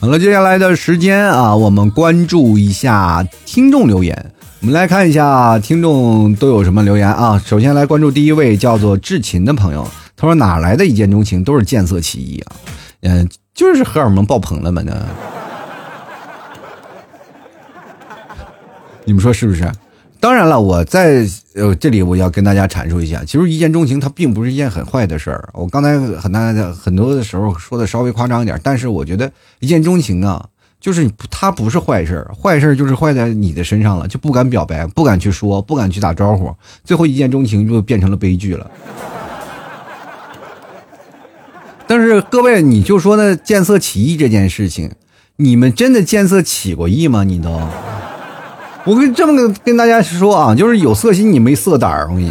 [0.00, 4.30] 好了，接下来的时间啊，我们关注一下听众留言。
[4.64, 7.38] 我们来看一下听众都有什么留言啊。
[7.44, 12.56] 首先来关注第一位叫做志勤的朋友，他说哪来的一见钟情都是见色起意啊？
[13.02, 14.96] 嗯，就是荷尔蒙爆棚了嘛呢？
[19.04, 19.70] 你们说是不是？
[20.18, 25.46] 当然了，我在呃这里我要跟大家阐述一下，其实一见钟情它并不是一件很坏的事儿。
[25.52, 30.42] 我刚才很大很多的时候说的稍微夸张一点，但是我觉得一见钟情啊，
[30.84, 38.70] 就是他不是坏事，坏事就是坏在你的身上了，就不敢表白，不敢去说，不敢去打招呼，最后一见钟情就变成了悲剧了。
[41.86, 44.90] 但是各位，你就说那见色起意这件事情，
[45.36, 47.24] 你们真的见色起过意吗？
[47.24, 47.58] 你都？
[48.84, 52.30] 我跟这么跟大家说啊，就是有色心你没色胆，我跟你，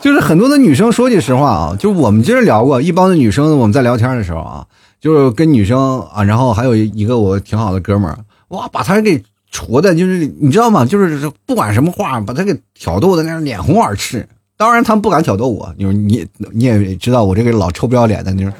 [0.00, 4.64] 就是很多的女生说句实话啊，就我们今儿聊过一帮的女生，我们在聊天的时候啊，
[5.00, 10.84] 就是跟女生啊，然后还有一个我挺好的哥们儿，哇，把他给戳的，就是你知道吗？
[10.84, 14.28] 就是不管什么话，把他给挑逗的那样脸红耳赤。
[14.56, 18.52] 当然他们不敢挑逗我，你说你你也知道我这个老臭不要脸的，你说，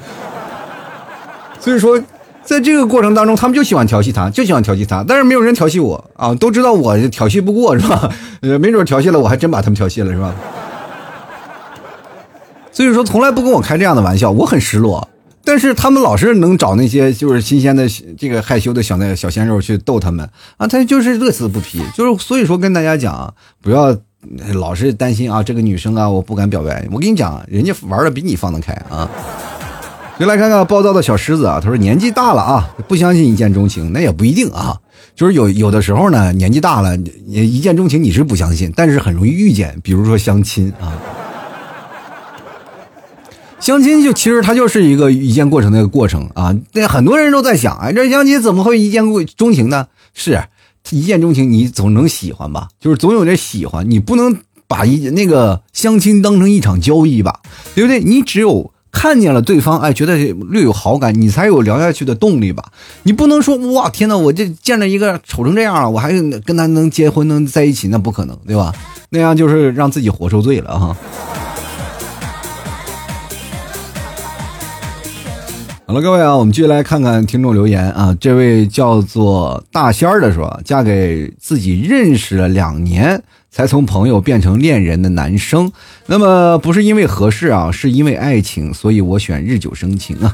[1.59, 2.01] 所以说。
[2.43, 8.11] 在这个过程当中，他们就喜欢调戏他，就喜欢调戏他，但是没有人调戏我啊，都知道我调戏不过是吧？
[8.41, 10.33] 呃，没准调戏了，我还真把他们调戏了是吧？
[12.71, 15.07] 所以说，从来不跟我开这样的玩笑，我很失落。
[15.43, 20.27] 但是他们老是能找那些就是新鲜的这个害羞的小那小鲜肉去逗他们
[20.57, 21.81] 啊，他就是乐此不疲。
[21.95, 23.97] 就是所以说，跟大家讲，不要
[24.53, 26.87] 老是担心啊，这个女生啊，我不敢表白。
[26.91, 29.09] 我跟你讲，人家玩的比你放得开啊。
[30.19, 34.77] 就来看看暴躁的小狮子啊，他说年纪大了啊，不相信一见钟情，那也不一定啊。
[35.15, 40.93] 就是有有的时候呢，年纪大了，一见钟情你是不相信，但是很容易遇见，比如说相亲啊。
[43.61, 46.53] 相亲就其实它就是一个一见过程的一个过程啊。
[46.73, 49.05] 那很多人都在想，哎，这相亲怎么会一见
[49.37, 49.87] 钟情呢？
[50.13, 50.43] 是
[50.89, 52.67] 一见钟情，你总能喜欢吧？
[52.79, 54.35] 就是总有点喜欢，你不能
[54.67, 57.39] 把一那个相亲当成一场交易吧？
[57.75, 58.01] 对不对？
[58.01, 58.73] 你只有。
[58.93, 62.73] 看见了对方，哎，觉得略有好感，你才有聊下去的动力吧？
[63.03, 68.75] 你不能说哇，天哪，我这见着一个丑成这样了，我还跟他能结婚能在一起，那不可能，对吧？
[69.11, 70.97] 那样就是让自己活受罪了哈。
[75.91, 78.15] 好了，各位啊，我们继续来看看听众留言啊。
[78.17, 83.21] 这位叫做大仙儿的说，嫁给自己认识了两年。
[83.49, 85.69] 才从朋友变成恋人的男生，
[86.05, 90.33] 那么不是因为合适啊，是因为爱情，所以我选日久生情啊。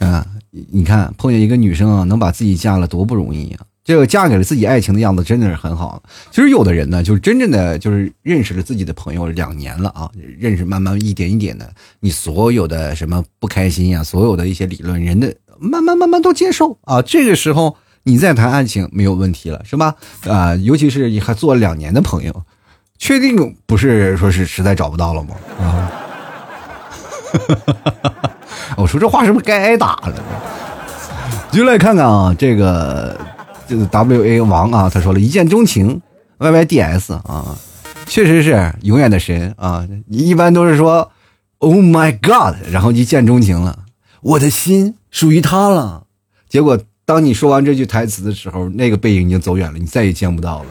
[0.00, 0.26] 啊，
[0.72, 3.60] 你看碰见一个女生啊，能把自己嫁了多不容易啊！
[3.86, 6.02] 这个嫁给了自己爱情的样子真的是很好。
[6.30, 17.00] 其实有的人呢，就是真正的就是认识了自己的朋友两年了啊，认识慢慢一点一点的，你所有的什么不开心呀，所有的一些理论，人的慢慢慢慢都接受啊。
[17.00, 17.76] 这个时候。
[18.08, 19.92] 你再谈爱情没有问题了，是吧？
[20.28, 22.44] 啊，尤其是你还做了两年的朋友，
[22.98, 25.34] 确定不是说是实在找不到了吗？
[25.58, 25.90] 啊，
[28.78, 30.14] 我说这话是不是该挨打了？
[31.50, 33.18] 就来看看啊，这个
[33.68, 36.00] W A 王啊，他说了一见钟情
[36.38, 37.56] ，Y Y D S 啊，
[38.06, 39.86] 确实是永远的神啊。
[40.08, 41.10] 一般都是说
[41.58, 43.80] Oh my God，然后一见钟情了，
[44.20, 46.04] 我的心属于他了，
[46.48, 46.78] 结果。
[47.08, 50.66] 当你说完这句台词的时候，那个背影已经走远了，你再也见不到了。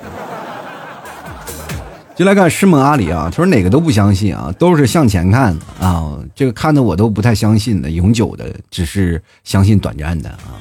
[2.14, 10.60] 就来看师梦阿里啊，他说哪个都不相信啊，都是向前看啊，这个看的我都不太相信的，永久的只是相信短暂的啊。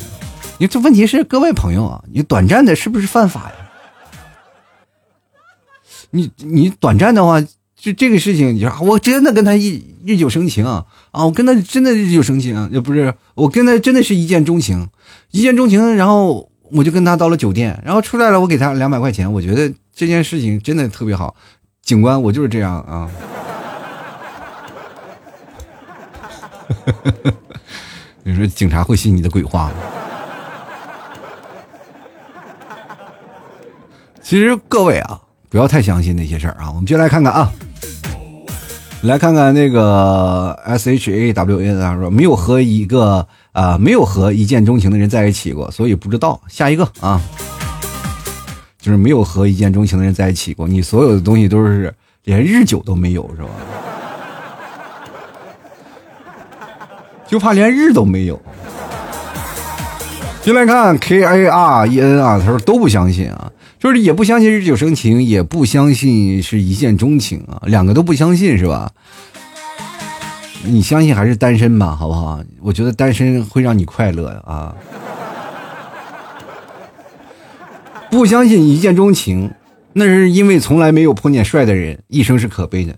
[0.59, 3.55] 你这问题是各位朋友啊，你短暂的是不是犯法呀？
[6.11, 7.43] 你你短暂的话。
[7.77, 10.87] 就这个事情，你说我真的跟他一日久生情啊！
[11.11, 14.88] 啊我跟他真的日久生情，也不是我跟他真的是一见钟情，
[15.33, 21.37] 一见钟情，然后我就跟他到了酒店，然后出来了，我给他两百块钱，我觉得这件事情真的特别好。
[21.83, 23.11] 警官，我就是这样啊！
[28.25, 29.75] 你说警察会信你的鬼话吗？
[34.25, 36.71] 其实各位啊，不要太相信那些事儿啊！
[36.71, 37.53] 我们就来看看啊。
[39.03, 46.41] 来看看那个 S H A W N 他说没有和一个啊没有和一见钟情的人在一起过，所以不知道。
[46.49, 47.21] 下一个啊，
[48.81, 53.51] 就是没有和一见钟情的人在一起过，你所有的东西都是连日久都没有是吧？
[57.29, 58.41] 就怕连日都没有。
[60.41, 63.53] 进来看 K A R E N 啊，他说都不相信啊，
[63.85, 68.90] 就是也不相信日久生情，也不相信是一见钟情啊，两个都不相信是吧？
[70.64, 72.42] 你相信还是单身吧，好不好？
[72.62, 74.75] 我觉得单身会让你快乐啊。
[78.11, 79.51] 不相信一见钟情，
[79.92, 82.94] 那是因为从来没有碰见帅的人，一生是可悲的；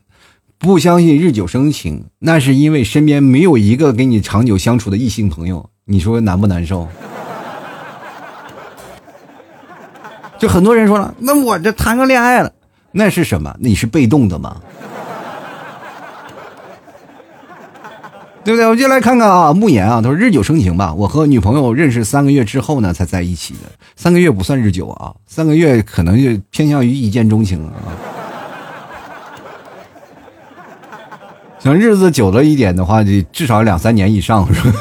[0.56, 6.86] 不相信日久生情，那是因为身边没有一个跟你长久相处的异性朋友，你说难不难受？
[10.38, 12.52] 就很多人说了，那我这谈个恋爱了，
[12.92, 13.54] 那是什么？
[13.58, 14.56] 你是被动的吗？
[18.44, 18.66] 对不对？
[18.66, 20.94] 我就来看看啊，慕言啊，他说日久生情吧。
[20.94, 23.60] 我和女朋友认识三个月之后呢，才在一起的。
[23.96, 27.72] 三个月不算日久啊，三个月可能就偏向于一见钟情啊。
[31.58, 34.78] 想日子久了一点的话，就至少两三年以上是吧？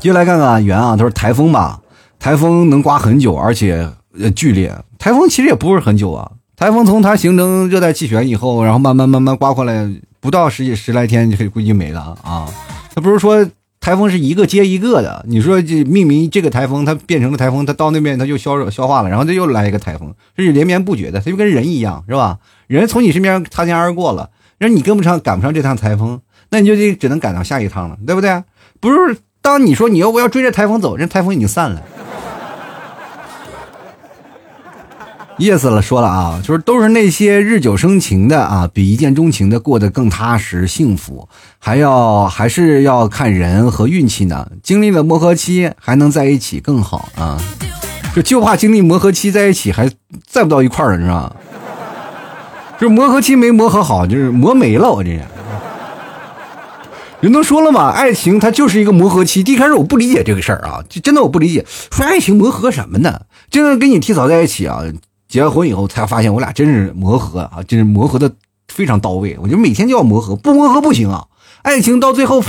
[0.00, 1.78] 接下来看看圆啊，他说台风吧，
[2.18, 3.86] 台风能刮很久，而且
[4.18, 4.74] 呃剧烈。
[4.98, 9.86] 台风其实也不是很久啊，台风从它形成热带气旋以后，然后慢慢慢慢刮过来，
[10.18, 12.48] 不到十几十来天就可以估计没了啊。
[12.94, 13.46] 它不是说
[13.78, 22.38] 台风是一个接一个的，你说这命名这个台风，它变成了台风，它到那边它就消消化了，然后它又来一个台风，是连绵不绝的，它就跟人一样，是吧？
[22.68, 28.42] 人从你身边擦肩而过了，让你跟不上赶不上这趟台风，那你就得只能赶到下一趟了，对不对？
[28.80, 29.18] 不是。
[29.42, 31.82] 当你说你要不要追着台风走，人台风已经散了。
[35.38, 41.26] 意思了，说了啊，就是都是那些日久生情的啊，比一见钟情的过得更踏实幸福，
[41.58, 44.46] 还要还是要看人和运气呢。
[44.62, 47.40] 经历了磨合期，还能在一起更好啊。
[48.14, 49.90] 就就怕经历磨合期在一起还
[50.26, 51.32] 在不到一块儿了，你知道吗？
[52.78, 55.22] 就磨合期没磨合好，就是磨没了，我这是。
[57.20, 59.40] 人都说了嘛，爱情它就是一个磨合期。
[59.42, 63.20] 一开始我不理解这个事儿啊，就真的我不理解，说爱情磨合什么呢？
[63.50, 64.82] 真的跟你提早在一起啊，
[65.28, 68.32] 结了婚以后才发现我俩真是磨合啊，真是磨合的
[68.68, 69.36] 非常到位。
[69.42, 71.26] 我觉得每天就要磨合，不磨合不行啊。
[71.60, 72.42] 爱情到最后，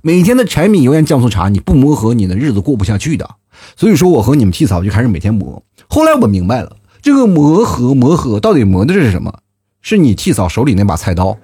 [0.00, 3.28] 每天的柴米油盐酱醋茶，你不磨合，你的日子过不下去的。
[3.74, 5.60] 所以说，我和你们替嫂就开始每天磨。
[5.88, 9.40] 后来我明白了，这个磨合磨合到底磨的是什么？
[9.82, 11.36] 是你替嫂手里那把菜刀。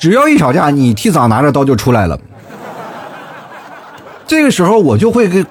[0.00, 2.18] 只要一吵架，你替嫂拿着刀就出来了。
[4.26, 5.46] 这个时候我就会跟，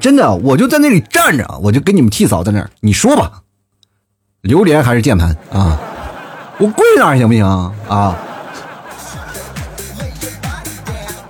[0.00, 3.30] 真的，我就在那里站着，我就跟你们替嫂在那儿，你说吧，
[4.40, 5.78] 榴莲还是键盘啊？
[6.58, 7.46] 我跪那儿行不行
[7.88, 8.16] 啊？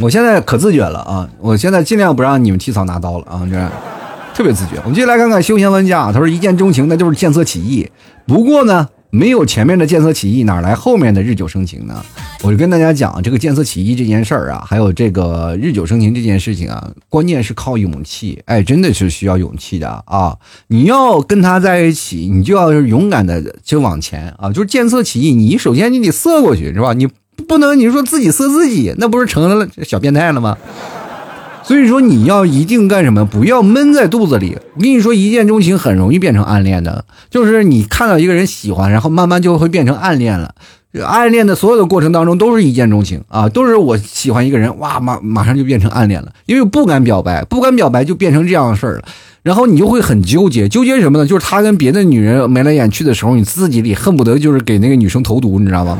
[0.00, 1.28] 我现在可自觉了啊！
[1.38, 3.42] 我现在尽量不让你们替嫂拿刀了啊！
[3.50, 3.68] 这
[4.34, 4.76] 特别自觉。
[4.84, 7.90] 我们继续来看看休闲玩家，他说一见钟情那就是见色起意，
[8.26, 8.88] 不过呢。
[9.14, 12.04] 没有前面的见色起意，哪来后面的日久生情呢？
[12.42, 18.42] 我就跟大家讲，这个见色起意这件事儿啊，还有这个日久生情这件事情啊，关键是靠勇气。
[18.46, 20.36] 哎，真的是需要勇气的啊！
[20.66, 24.50] 你要跟他在一起，你就要勇敢的就往前啊！
[24.50, 26.92] 就是见色起意，你首先你得色过去是吧？
[26.92, 27.06] 你
[27.46, 30.58] 不能你说自己色自己，那不是成了小变态了吗？
[31.64, 33.24] 所以说你要一定干什么？
[33.24, 34.56] 不要闷在肚子里。
[34.76, 40.54] 我跟你说，一见钟情很容易变成暗恋的，就是你看到一个人喜欢，然后慢慢就会变成暗恋了。
[41.04, 49.02] 暗恋的所有的过程当中都是一见钟情啊，都是我喜欢一个人，哇，马马上就变成暗恋了，因为不敢表白，不敢表白就变成这样的事儿了。
[49.42, 51.26] 然后你就会很纠结，纠结什么呢？
[51.26, 55.98] 就是他跟别的女人眉来眼去的时候，你自己里恨不得就是给那个女生投毒，你知道吗？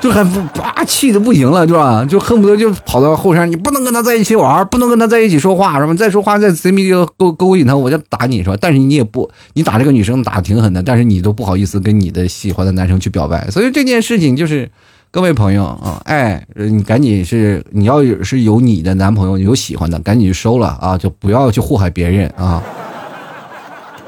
[0.00, 2.02] 就很把气的不行了，是吧？
[2.06, 5.92] 就恨不得就跑到后山，你不能跟他在一起玩，不能跟他在一起说话，是吧？
[5.92, 8.56] 再说话再贼迷勾勾引他，我就打你，是吧？
[8.58, 14.70] 但是你也不，你打这个女生打的挺狠的，但是你都不好意思跟你的喜欢的男生去表白，所以这件事情就是，
[15.10, 22.62] 各位朋友啊，哎，你赶紧是你要是有你的男朋友有喜欢的，赶紧去收了啊，就不要去祸害别人啊，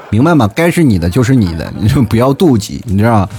[0.09, 0.49] 明白吗？
[0.55, 3.29] 该是你的就是你的，你就不要妒忌，你知道。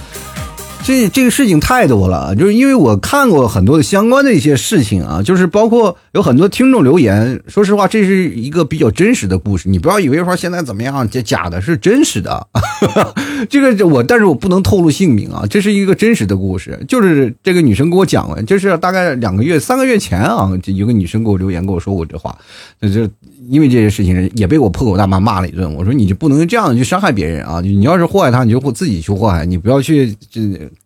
[0.83, 12.47] 这这个事情太多了，就是因为我看过很多的相关的一些事情啊，就是包括有很多听众留言，说实话，这是一个比较真实的故事，你不要以为说现在怎么样，这假的是真实的，
[13.49, 22.37] 这个我，但是我不能透露姓名啊，这是一个真实的故事，就是这个女生给我讲了，就是大概两个月、三个月前啊，就有个女生给我留言跟我说过这话，
[22.79, 23.09] 那就
[23.49, 30.41] 因为这些事情也被我破口大骂骂了一顿，我说你就不能这样去伤害别人啊，你要是祸害她，你就自己去祸害，你不要去这。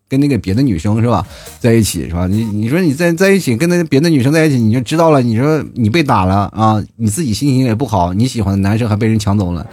[0.10, 1.26] 跟那个别的女生是吧，
[1.60, 2.28] 在一起是吧？
[2.28, 5.22] 你你说你在在一起跟那别的女生在一起，你就知道了。
[5.22, 8.14] 你说你被打了啊，你自己心情也不好。
[8.14, 9.66] 你喜欢的男生还被人抢走了。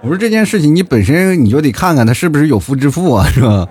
[0.00, 3.68] 我说这件事情，你本身你就得看看他是不是有夫之妇啊，是吧？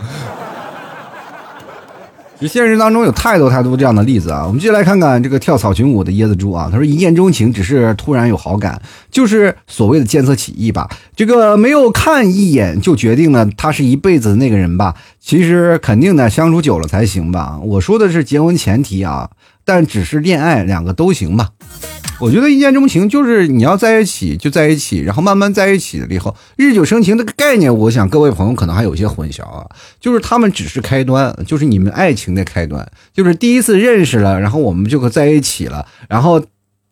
[2.42, 4.44] 现实当中有太多太多这样的例子啊！
[4.46, 10.90] 我们继续来看看这个跳草裙舞的椰子猪啊，他说一见钟情只是突然有好感，就是所谓的见色起意吧。
[11.16, 14.94] 这个没有看一眼就决定了他是一辈子的那个人吧？
[15.22, 17.58] 其实肯定的，相处久了才行吧。
[17.64, 19.30] 我说的是结婚前提啊，
[19.66, 21.50] 但只是恋爱两个都行吧。
[22.20, 29.66] 我觉得一见钟情就是你要在一起就在一起，然后慢慢在一起了以后，日久生情这个概念，我想各位朋友可能还有些混淆啊。
[30.00, 35.86] 就是他们只是开端，就是你们爱情的开端，就是第一次认识了，然后我们就在一起了。
[36.08, 36.42] 然后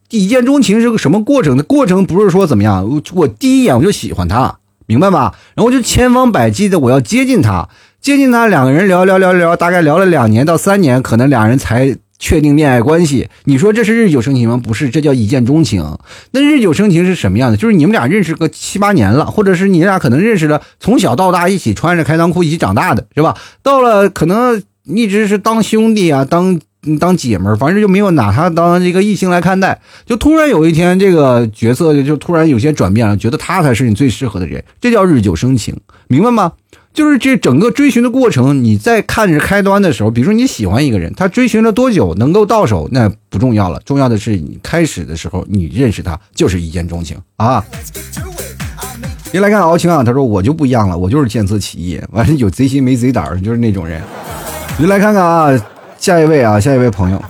[0.10, 1.56] 一见钟情是个什么过程？
[1.56, 4.58] 的过程不是说怎么样，我第一眼我就喜欢他，
[4.88, 5.34] 明白吗？
[5.56, 7.70] 然后就千方百计的我要接近他，
[8.02, 11.96] 接近他，两个人聊聊聊聊，大概聊了两年到三年，可能两人才。
[12.22, 14.62] 确定恋爱关系，你说这是日久生情吗？
[14.64, 15.98] 不是，这叫一见钟情。
[16.30, 17.58] 那日久生情是什么样的？
[17.58, 23.36] 就是你们俩认识个七八年了，或者是你俩可能认识了，从小到大一起穿着开裆裤一起长大的，是吧？
[23.64, 26.62] 到了可能一直是当兄弟啊，当
[27.00, 29.82] 当姐们儿，反正就没有拿他当这个异性来看待。
[30.06, 35.76] 就突然有一天，这个角色就突然有些转变了，觉得他才是你最适合的人，这叫日久生情，
[36.08, 36.54] 明白吗？
[36.94, 47.64] 就是这整个追寻的过程，你在看着开端的时候，比如说你喜欢一个人，他追寻了多久能够到手，那不重要了，重要的是你开始的时候你认识他就是一见钟情啊。
[49.32, 54.02] 别来看敖青啊，他说我就不一样了，我就是见色起意，完了有贼心没贼胆，就是那种人。
[54.78, 55.66] 你来看看啊，
[55.98, 57.24] 下一位啊，下一位朋友，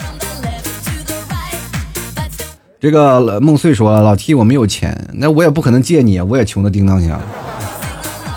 [2.80, 7.22] 这个孟穗说老 T 我没有钱，那我也不可能借你，我也穷的叮当响。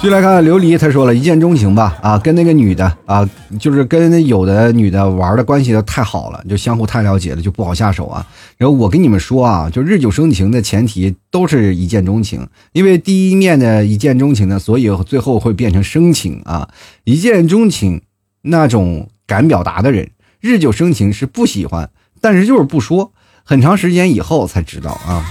[0.04, 3.26] 就来看琉璃，他说了一见钟情吧，啊，跟那个女的啊，
[3.58, 8.26] 就是跟有的女的玩的关系都太好了，就相互太了解了，就不好下手啊。
[8.58, 16.68] 然后我跟你们说啊，就日久生情的前提都是一见钟情，因为第一面的一见钟情呢，所以最后会变成深情啊。
[17.04, 18.02] 一见钟情
[18.42, 21.88] 那种敢表达的人，日久生情是不喜欢，
[22.20, 25.24] 但是就是不说，很长时间以后才知道啊。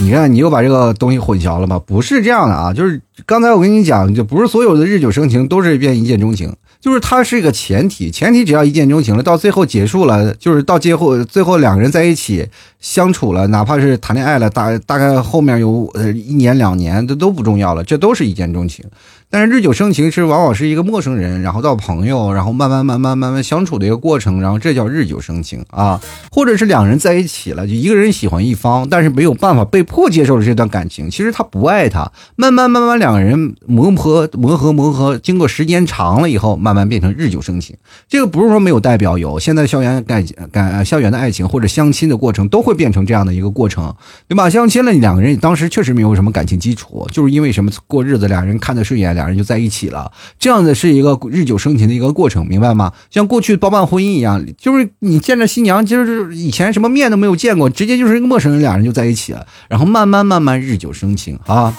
[0.00, 1.78] 你看，你又把这个东西混淆了吧？
[1.84, 18.84] 不是这样的啊，就是刚才我跟你讲，就不是所有的日久生情都是变一见钟情，就是它是一个前提，前提只要一见钟情了，到最后结束了，就是到最后最后两个人在一起相处了，哪怕是谈恋爱了，大大概后面有呃一年两年，这都不重要了，这都是一见钟情。
[19.30, 26.00] 但是日久生情是往往是一个陌生人，然后到朋友，然后慢慢慢慢慢慢相处的一个过程，然后这叫日久生情啊。
[26.30, 37.76] 或者是两人在一起了，就一个人喜欢一方，但是没有办法被迫接受了这段感情，其实他不爱他，慢慢慢慢两个人磨合磨合磨合，经过时间长了以后，慢慢变成日久生情。
[38.08, 43.94] 这个不是说没有代表有，现在校园感感校园的爱情或者相亲的过程都会变成这样的一个过程，
[44.26, 44.48] 对吧？
[44.48, 49.17] 相亲了两个人当时确实没有什么感情基础，就是因为什么过日子，两人看得顺眼。
[49.18, 52.92] 两人就在一起了，这样子是一个日久生情的一个过程，明白吗？
[53.10, 61.76] 像过去包办婚姻一样，就是你见着新娘，就是以前什么面都没有见过，直接就是一个陌生人，两人就在一起了，然后慢慢慢慢日久生情啊。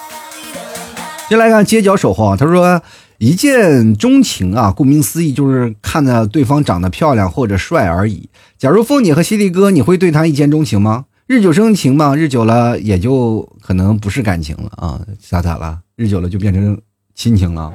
[1.30, 2.82] 先来看街角守候，他说
[3.20, 8.30] 一见钟情啊，顾名思义就是看着对方长得漂亮或者帅而已。
[8.58, 11.06] 假如凤姐和犀利哥，你会对他一见钟情吗？
[11.28, 15.80] 日久生情嘛，日久了也就可能不是感情了啊，咋咋了？
[15.96, 16.76] 日久了就变成。
[17.20, 17.74] 心情了，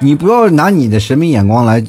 [0.00, 1.82] 你不要拿你的审美眼光来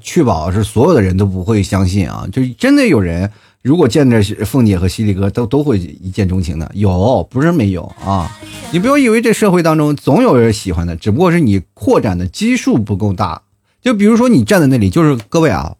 [0.00, 2.26] 确保是所有的人都不会相信啊！
[2.32, 3.30] 就真的有人
[3.60, 8.34] 如果见着凤姐和犀利哥都都会一见钟情的，有不是没有啊？
[8.72, 13.42] 你不要以为这社会当中总有人喜欢的，只不过是你扩展的基数不够大。
[13.82, 15.74] 就比如说你站在那里，就是各位啊。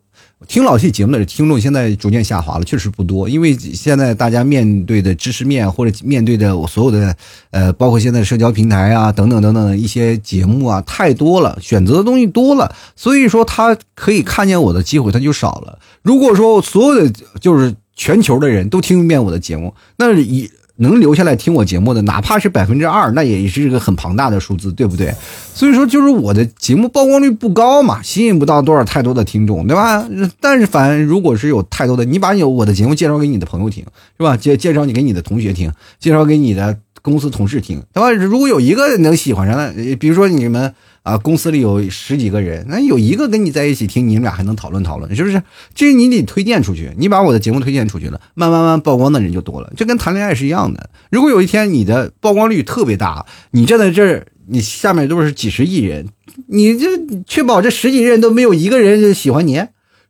[0.46, 7.16] 听老戏节目的听众现在逐渐下滑了，确实不多，因为现在大家面对的知识面或者面对的我所有的
[7.50, 15.78] 呃，包括现在社交平台啊等等等等一些节目啊太多了，选择的东西多了，所以说他可以看见我的机会他就少了。
[16.02, 25.14] 如果说所有的就是全球的人都听一遍我的节目，那以能留下来听我节目的，哪怕是百分之二，那也是一个很庞大的数字，对不对？
[25.54, 30.04] 所以说，就是我的节目曝光率不高嘛，吸引不到多少太多的听众，对吧？
[30.40, 33.84] 但是反如果是有太多的，你把有我的节目介绍给你的朋友听，
[34.18, 34.36] 是吧？
[34.36, 38.10] 介介绍你给你的同学听，介绍给你的公司同事听，对吧？
[38.10, 40.74] 如果有一个能喜欢上的，比如说你们。
[41.04, 45.42] 啊，公司里有十几个人，那有一个跟你在一起听，你们俩还能讨论讨论，是不是？
[45.74, 49.70] 这你得推荐出去，你把我的节目推荐出去了，慢慢慢曝光的人就多了。
[49.76, 50.88] 这跟谈恋爱是一样的。
[51.10, 56.08] 如果有一天你的曝光率特别大，你站在这儿，你下面都是几十亿人，
[56.46, 56.88] 你这
[57.26, 59.56] 确保这十几人都没有一个人喜欢你，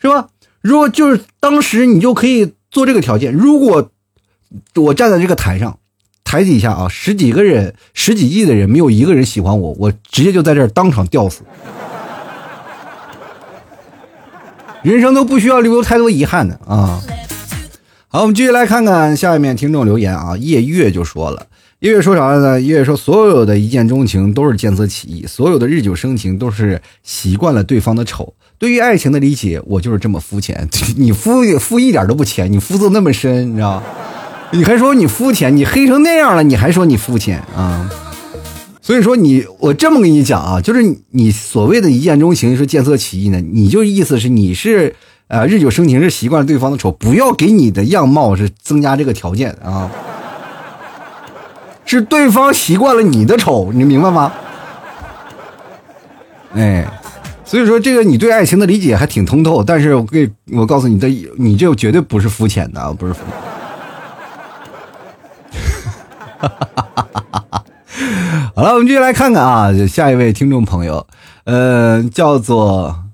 [0.01, 0.29] 是吧？
[0.61, 3.91] 如果就是当时你就可以做这个条件，如果
[4.77, 5.81] 我站在这个台上。
[6.25, 11.43] 台底下啊，十几个人，十几亿的人，没有一个人喜欢我，我直接就在这儿当场吊死。
[14.83, 17.01] 人生都不需要留太多遗憾的啊。
[18.09, 20.37] 好，我们继续来看看下面听众留言啊。
[20.37, 21.47] 叶月就说了，
[21.81, 22.61] 叶月说啥了呢？
[22.61, 28.35] 叶月说，所有的一见钟情都是见色起意，所有的日久生情都是习惯了对方的丑。
[28.59, 30.69] 对于爱情的理解，我就是这么肤浅。
[30.97, 33.83] 你肤肤一点都不浅，你肤色那么深，你知道。
[34.55, 37.91] 你还说你肤浅，你黑成那样了，你还说你肤浅啊？
[38.81, 44.95] 所以说你，我这么跟你讲啊，就是你所谓的一见钟情是见色起意呢，你就意思是你是
[45.27, 49.91] 呃日久生情是习惯对方的丑，不要给你的样貌是增加这个条件啊，
[51.85, 54.33] 是对方习惯了你的丑，你明白吗？
[56.55, 56.87] 哎，
[57.45, 63.15] 所以说这个你对爱情的理解还挺通透，但是我给我告诉你，这你这绝对不是肤浅的啊，不是。
[68.55, 71.07] 好了，我们继续来看看啊，下一位听众朋友，
[71.45, 73.05] 呃，叫做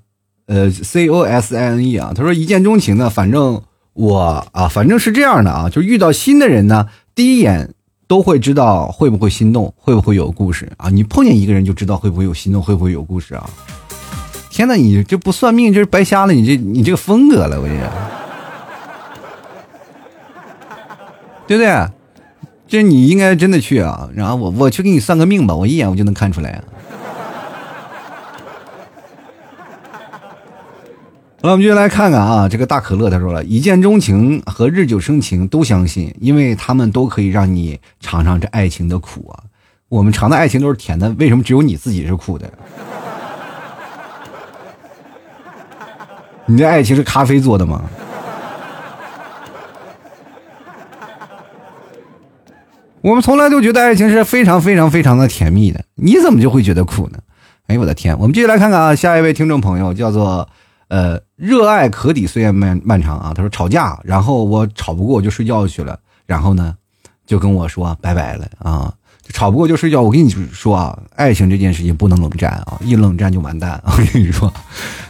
[0.47, 3.61] 呃 C O S I N E 啊，他说一见钟情呢，反正
[3.93, 7.73] 我啊，反正是这样的啊，就遇到新的人呢，第一眼
[8.07, 10.89] 都会知道会不会心动，会不会有故事啊？
[10.89, 13.49] 你碰见一个人就知道会不会有心动，会不会有故事啊？
[14.49, 17.89] 天哪，你这不算命，这是白瞎了你这你这个风格了，我跟你讲，
[21.47, 22.00] 对不对？
[22.71, 26.63] 这你应该真的去啊，然后我我去给你算个命吧，我一眼我就能看出来。
[31.41, 39.43] 好了，我们就来看看啊，这个大可乐他说了一见钟情和日久生情都相信，因为他们都可以让你尝尝这爱情的苦啊。
[39.89, 42.49] 我们尝的爱情都是甜的，为什么只有你自己是苦的？
[46.45, 47.83] 你的爱情是咖啡做的吗？
[53.01, 57.17] 我们从来都觉得爱情是非常非常非常的甜蜜的，你怎么就会觉得苦呢？
[57.67, 58.17] 哎呦我的天！
[58.19, 60.47] 我们继续来看看啊，下一位听众朋友叫做
[60.87, 66.75] 呃热爱可抵岁月漫漫长啊，他说吵架，然后我吵不过就睡觉去了，然后呢
[67.25, 68.93] 就跟我说拜拜了啊，
[69.29, 70.01] 吵不过就睡觉。
[70.01, 73.81] 我跟你说啊，爱情这件事情不能冷战啊，一冷战就完蛋。
[73.85, 74.53] 我跟你说，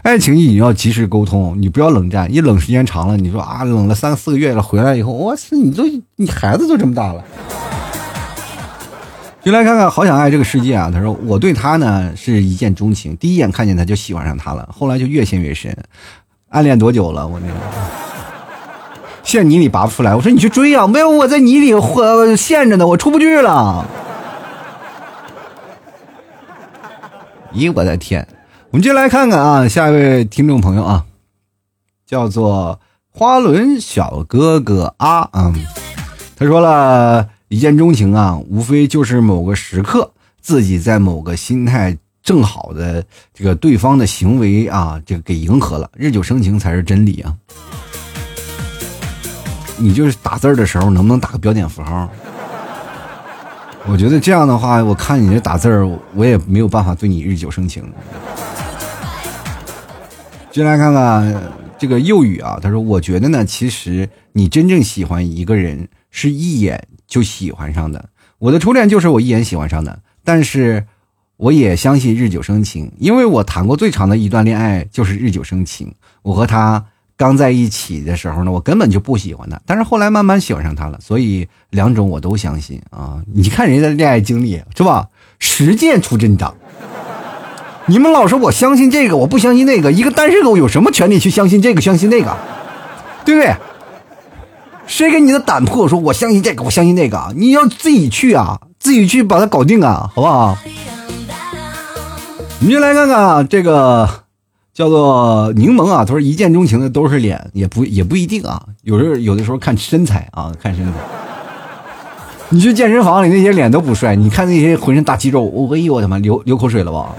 [0.04, 5.84] 爱情你要及时沟通，你不要冷战，一冷时间长了，你说啊冷了三四个月了，回来以后，我操，你都
[6.18, 7.24] 你孩子都这么大了。
[9.44, 10.92] 就来看看，好想爱这个世界啊！
[10.94, 15.76] 他说我对他呢是一见钟情，第一眼看见他就喜欢上他了，后来就越陷越深。
[16.50, 17.28] 暗恋多久了？
[17.28, 17.54] 我那个
[19.24, 20.14] 陷泥里拔不出来。
[20.14, 20.86] 我说你去追啊！
[20.86, 21.74] 没有，我在泥里
[22.38, 23.84] 陷着呢，我出不去了。
[27.54, 28.28] 咦，我的天！
[28.70, 31.06] 我们就来看看啊，下一位听众朋友啊，
[32.06, 32.80] 叫做
[33.10, 35.66] 花轮小哥哥啊，嗯，
[36.36, 37.28] 他说了。
[37.52, 45.92] 一见钟情啊，无非就是某个时刻自己在某个心态正好的这个对方的行为啊，这个给迎合了。
[45.94, 47.36] 日久生情才是真理啊！
[49.78, 52.10] 你就是打字的时候能不能打个标点符号？
[53.86, 55.70] 我觉得这样的话，我看你这打字
[56.16, 57.84] 我也没有办法对你日久生情。
[60.52, 66.82] 进来看看这个幼语啊，他说：“我觉得呢，其实你真正喜欢一个人是一眼。”
[67.12, 68.06] 就喜欢上的，
[68.40, 70.86] 我的初恋就是我一眼喜欢上的，但是
[71.36, 75.94] 我也相信日久生情，因为我谈过最长的一段恋爱就是日久生情。
[76.22, 76.86] 我和他
[77.18, 83.22] 刚在一起的时候呢，我根本就不喜欢他，但是后来慢慢喜欢上他了，所以两种我都相信啊。
[83.34, 85.10] 你看人家的恋爱经历是吧？
[85.38, 86.56] 实践出真章。
[87.88, 92.38] 你们老说我相信这个，我不相信那个，一个单身狗有什么权利去相信这个，相信那个，
[93.26, 93.54] 对不对？
[94.92, 95.88] 谁给你的胆魄？
[95.88, 100.58] 说我相信这个，我相信那个，你要自己去啊，自己去把它搞定啊，好不好？
[102.60, 104.08] 你就来看看啊，这个
[104.74, 110.92] 叫做柠檬啊，他说一见钟情的都是脸，也不也不一定啊，有时候有的时候看身材啊，看身材。
[112.50, 117.16] 你去健身房里那些脸都不帅，你看那些浑身大肌肉，我哎呦我他妈流流口水了吧？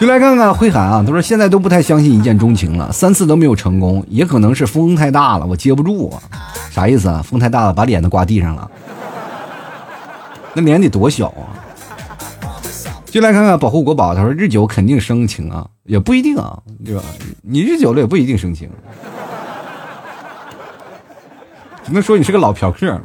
[0.00, 6.22] 就来看看慧涵啊，他说现在都不太相信一见钟情了，三次都没有成功，也可能是风太大了，我接不住啊。
[6.70, 7.22] 啥意思啊？
[7.22, 8.70] 风太大了，把脸都刮地上了，
[10.54, 11.52] 那脸得多小啊？
[13.04, 17.02] 就来看看保护国宝，他说日久肯定生情啊，也不一定啊，对吧？
[17.42, 18.70] 你日久了也不一定生情，
[21.84, 22.98] 只能说你是个老嫖客。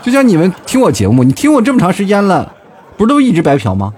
[0.00, 2.54] 就像你们听我节目，你听我这么长时间了，
[2.96, 3.92] 不是都一直白嫖吗？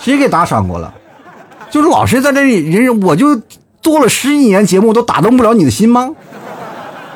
[0.00, 0.92] 谁给打赏过了？
[1.70, 3.40] 就是老是在这里，人我就
[3.82, 6.10] 做了十几年节目，都打动不了你的心吗？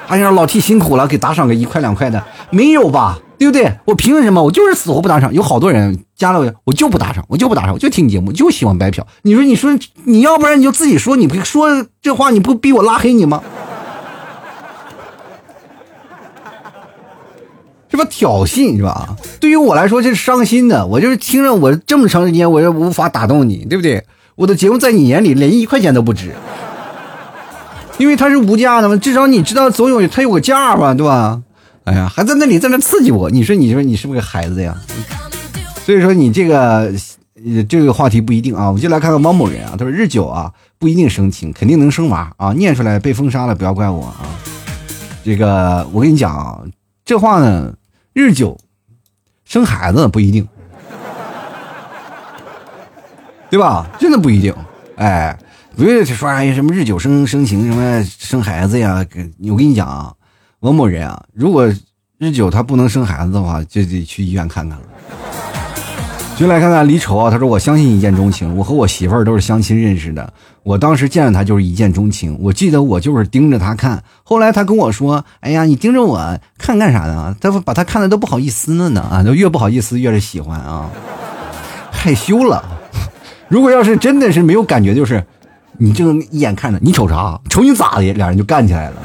[0.08, 3.18] 哎呀，老 T 辛苦了，给打赏个一块两块的，没有吧？
[3.38, 3.72] 对不对？
[3.86, 4.42] 我凭什么？
[4.42, 5.32] 我就是死活不打赏。
[5.32, 9.06] 有好多人加了我，我就不打赏，我就不打赏，我就听节目，就喜欢白嫖。
[9.22, 9.70] 你说，你说，
[10.04, 13.42] 你要不然你就自己说，你不说这话，你不逼我拉黑你吗？
[17.92, 18.04] 是吧？
[18.10, 19.14] 挑衅是吧？
[19.38, 20.84] 对于我来说这是伤心的。
[20.86, 24.02] 我就是听着我这么长时间，我也无法打动你，对不对？
[24.34, 26.34] 我的节目在你眼里连一块钱都不值，
[27.98, 28.96] 因为它是无价的嘛。
[28.96, 31.42] 至少你知道总有它有个价吧，对吧？
[31.84, 34.74] 哎呀，还在那里在那刺激我，你说你说你是不是个孩子呀？
[35.84, 36.90] 所以说你这个
[37.68, 38.68] 这个话题不一定啊。
[38.68, 42.54] 我们就来看看某某人啊，他说日久啊不一定生情，肯定能生娃啊。
[42.54, 44.24] 念出来被封杀了，不要怪我啊。
[45.22, 46.58] 这个我跟你讲啊，
[47.04, 47.74] 这话呢。
[48.12, 48.58] 日久
[49.44, 50.46] 生孩子不一定，
[53.50, 53.90] 对吧？
[53.98, 54.54] 真的不一定。
[54.96, 55.38] 哎，
[55.76, 59.04] 不是说哎什么日久生生情，什么生孩子呀？
[59.48, 60.12] 我跟你讲啊，
[60.60, 61.66] 某某人啊，如果
[62.18, 64.84] 日久他不能生孩子的话，就得去医院看看了。
[66.34, 70.32] 就来看看离愁啊，他说我相信一见钟情，我和我媳妇儿都是相亲认识的。
[70.64, 74.02] 我当时见了他就是一见钟情，我记得我就是盯着他看。
[74.24, 80.90] 后来他跟我说：“哎呀，你盯着我看干啥呢？”他把他看的都不好意思了呢啊，就越不好意思越是喜欢啊，
[81.92, 82.64] 害羞了。
[83.46, 85.24] 如果要是真的是没有感觉，就是
[85.78, 87.38] 你这个一眼看着你瞅啥？
[87.48, 88.12] 瞅你咋的？
[88.14, 88.96] 俩人就干起来了。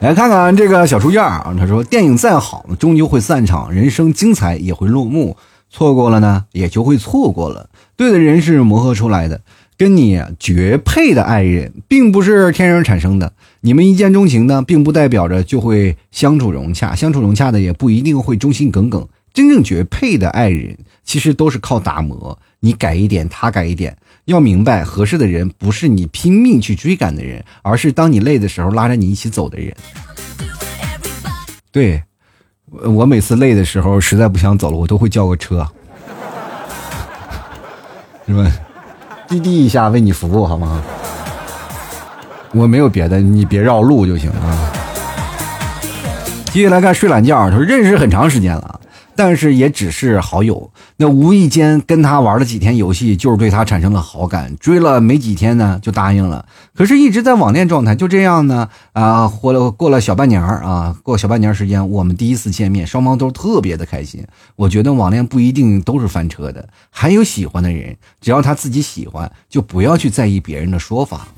[0.00, 5.36] 来看看这个小书件啊，他说：“电影再好，终究会散场；人生精彩也会落幕。
[5.70, 9.40] 错过了呢，也就会错过了。”对的人是磨合出来的，
[9.76, 13.32] 跟你绝配的爱人并不是天生产生的。
[13.62, 19.08] 你们一见钟情呢，并不代表着就会相处融洽，相处融洽的也不一定会忠心耿耿。
[19.34, 23.96] 真正绝配的爱人，其实都是靠打磨，你改一点，他改一点。
[24.24, 29.74] 要明白，合适的人不是你拼命去追赶的人，而是当你累的时候拉着你一起走的人。
[31.70, 32.02] 对，
[32.70, 35.66] 我每次累的时候，实在不想走了，我都会叫个车。
[38.26, 38.50] 是吧？
[39.26, 40.82] 滴滴一下为你服务好吗？
[42.52, 44.72] 我没有别的，你别绕路就行啊。
[46.46, 48.80] 继续来看睡懒觉，他说认识很长时间了。
[49.14, 56.44] 但是也只是好友，那无意间跟他玩了几天游戏，就是对他产生了好感，追了没几天呢就答应了。
[56.74, 64.26] 可是，一直在网恋状态，就这样呢啊，过了过了小半年啊，过小半年时间，我们第一次见面，双方都特别的开心。
[64.56, 71.28] 我觉得网恋不一定都是翻车的，还有喜欢的人，只要他自己喜欢，就不要去在意别人的说法。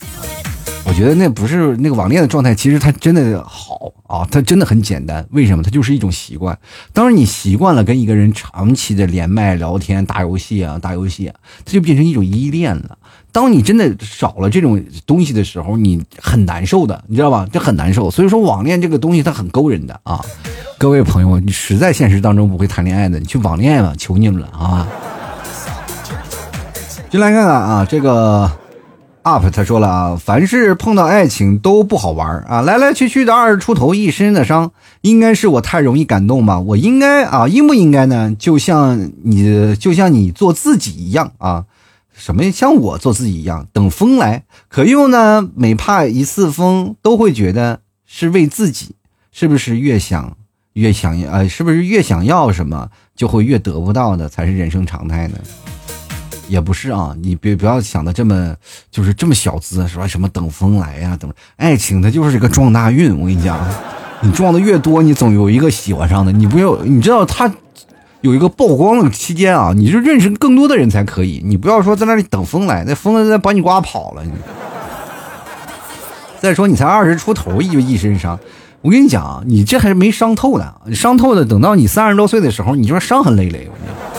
[0.85, 5.25] 我觉得那不是那个网恋的状态，其实它真的好啊，它真的很简单。
[5.31, 5.63] 为什么？
[5.63, 6.59] 它就是一种习惯。
[6.93, 12.99] 当然，你习惯了跟一个人长期的连麦聊天、打游戏啊、打游戏啊，它就变成一种依恋了。
[13.33, 17.47] 当你真的少了这种东西的时候，你很难受的，你知道吧？
[17.51, 18.11] 这很难受。
[18.11, 20.21] 所以说，网恋这个东西它很勾人的啊。
[20.77, 24.89] 各位朋友，你实在现实当中不会谈恋爱的，你去网恋吧，求你们了啊！
[27.09, 28.51] 进来看看啊，这个。
[29.23, 36.59] up，他说了啊，凡是碰到爱情都不好玩啊，来来去去的二十出头，一身的伤，应该是我太容易感动吧？
[36.61, 38.35] 我应该啊，应不应该呢？
[38.39, 41.67] 就像你，就像你做自己一样啊，
[42.13, 44.45] 什么像我做自己一样，等风来。
[44.69, 48.95] 可又呢，每怕一次风，都会觉得是为自己，
[49.33, 50.37] 是不是越想
[50.73, 51.31] 越想要？
[51.31, 55.35] 呃，是不是越想要什么，就会越得不到的，才是人生常态呢？
[56.51, 58.55] 也不是啊，你别不要想的这么，
[58.91, 60.07] 就是这么小资，是吧？
[60.07, 63.17] 什么等风来呀，等爱情，它就是一个撞大运。
[63.19, 63.57] 我跟你讲，
[64.21, 66.33] 你撞的越多，你总有一个喜欢上的。
[66.33, 67.51] 你不要，你知道他
[68.23, 71.41] 有一个曝光的期间啊，你就认识更多的人才可以。
[71.45, 74.23] 你不要说在那里等风来，那风再把你刮跑了。
[76.41, 78.39] 再说你才二十出头，一一身伤。
[78.83, 80.75] 我跟你讲，你这还是没伤透呢。
[80.93, 83.69] 伤透的，等到你三十多岁的时候，你就是伤痕累累。
[83.71, 84.10] 我跟你讲。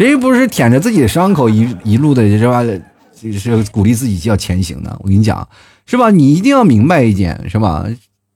[0.00, 2.64] 谁不是舔着自己的伤口一一路的是吧？
[3.20, 4.98] 就是鼓励自己要前行的。
[5.02, 5.46] 我跟你讲，
[5.84, 6.10] 是吧？
[6.10, 7.86] 你一定要明白一点，是吧？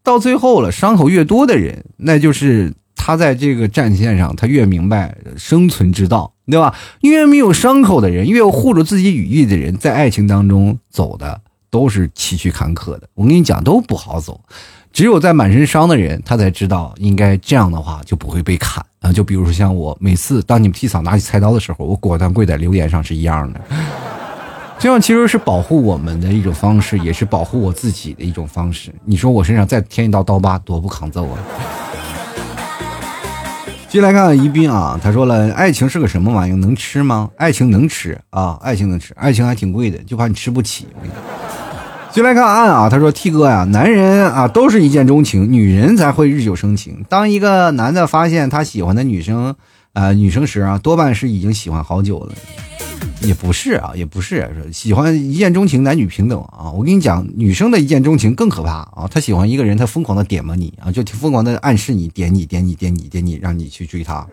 [0.02, 6.74] 到最后了，伤口越多的人，那就是他在这个战线上，他越明白生存之道，对吧？
[7.00, 11.40] 越没有伤口的人，越护住自己羽翼的人，在爱情当中走的
[11.70, 13.08] 都是崎岖坎坷的。
[13.14, 14.38] 我跟你讲，都不好走。
[14.94, 19.12] 只有在满身伤的人，他才知道应该这样的话就不会被砍啊。
[19.12, 23.60] 就比如说像我，每次当你们替嫂拿起菜刀的时候，我果断跪在留言上是一样的。
[24.78, 28.94] 这样其实是保护我们的一种方式，也是保护我自己的一种方式。
[29.04, 31.38] 你说我身上再添一道刀疤，多不抗揍啊！
[33.88, 36.52] 接下来看看宜宾啊，他说了，爱情是个什么玩意？
[36.54, 37.28] 能吃吗？
[37.36, 40.86] 爱情能吃啊，爱情能吃，爱情还挺贵的，就怕你吃不起。
[42.14, 47.04] 就来看案啊，他说：“T 哥呀，男人啊都是一见钟情，女人才会日久生情。
[47.08, 49.56] 当一个男的发现他喜欢的女生，
[49.94, 52.32] 啊女生时啊，多半是已经喜欢好久了。
[53.20, 56.70] 也不是啊，也不是喜欢一见钟情，男女平等啊。
[56.70, 59.08] 我跟你讲，女生的一见钟情更可怕啊。
[59.10, 64.24] 她喜欢一个人，她疯狂的点嘛你啊，就疯狂的暗示你，点你，点你，点你，点你，让你去追她。”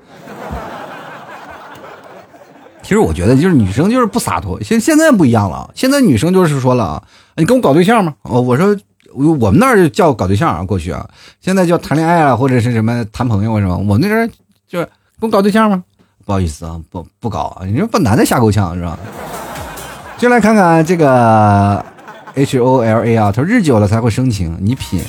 [2.83, 5.69] 其实我觉得就是女生就是不洒脱，现现在不一样了。
[5.75, 7.03] 现在女生就是说了啊，
[7.35, 8.13] 你跟我搞对象吗？
[8.23, 8.75] 哦，我说
[9.13, 11.07] 我们那儿叫搞对象啊，过去啊，
[11.39, 13.77] 现在叫谈恋爱了或者是什么谈朋友是吧？
[13.77, 14.29] 我那边
[14.67, 14.85] 就是
[15.19, 15.83] 跟我搞对象吗？
[16.25, 18.97] 不好意思啊，不不搞啊，你说把男的吓够呛是吧？
[20.17, 21.83] 就来看看这个
[22.35, 25.01] H O L A 啊，他说日久了才会生情，你品。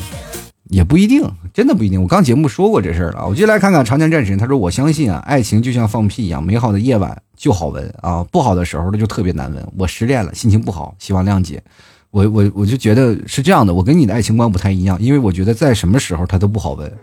[0.68, 1.22] 也不一定，
[1.52, 2.00] 真的不一定。
[2.00, 3.26] 我刚节目说过这事儿了。
[3.28, 9.68] 我就来看看《长江战神》，他说：“我相信啊，爱情就像放屁一样，美好的夜晚就好闻啊，不好的时候呢就特别难闻。
[9.76, 11.62] 我失恋了，心情不好，希望谅解。
[12.10, 16.90] 我我我就觉得是这样的，我跟你的爱情观不太一样，因为我觉得在什么时候它都不好闻。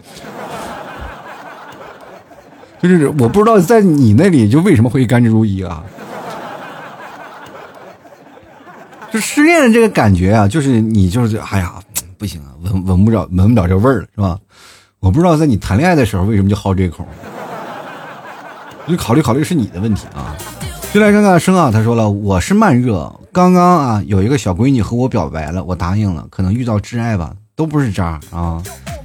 [2.82, 5.84] 就是我不知道在你那里就为什么会甘之如饴啊？
[9.12, 11.76] 就失恋的这个感觉啊，就是你就是哎呀。”
[12.20, 14.38] 不行啊，闻闻不着，闻不着这味儿了，是吧？
[15.00, 17.08] 我不知道在你谈恋爱的时候为什么就好这口，
[18.86, 20.36] 你考虑考虑是你的问题啊。
[20.92, 28.62] 就来看看生啊，他说了，我是慢热，刚刚啊有一个小闺女和我表白了，我答应了，可能遇到挚爱吧，都不是渣啊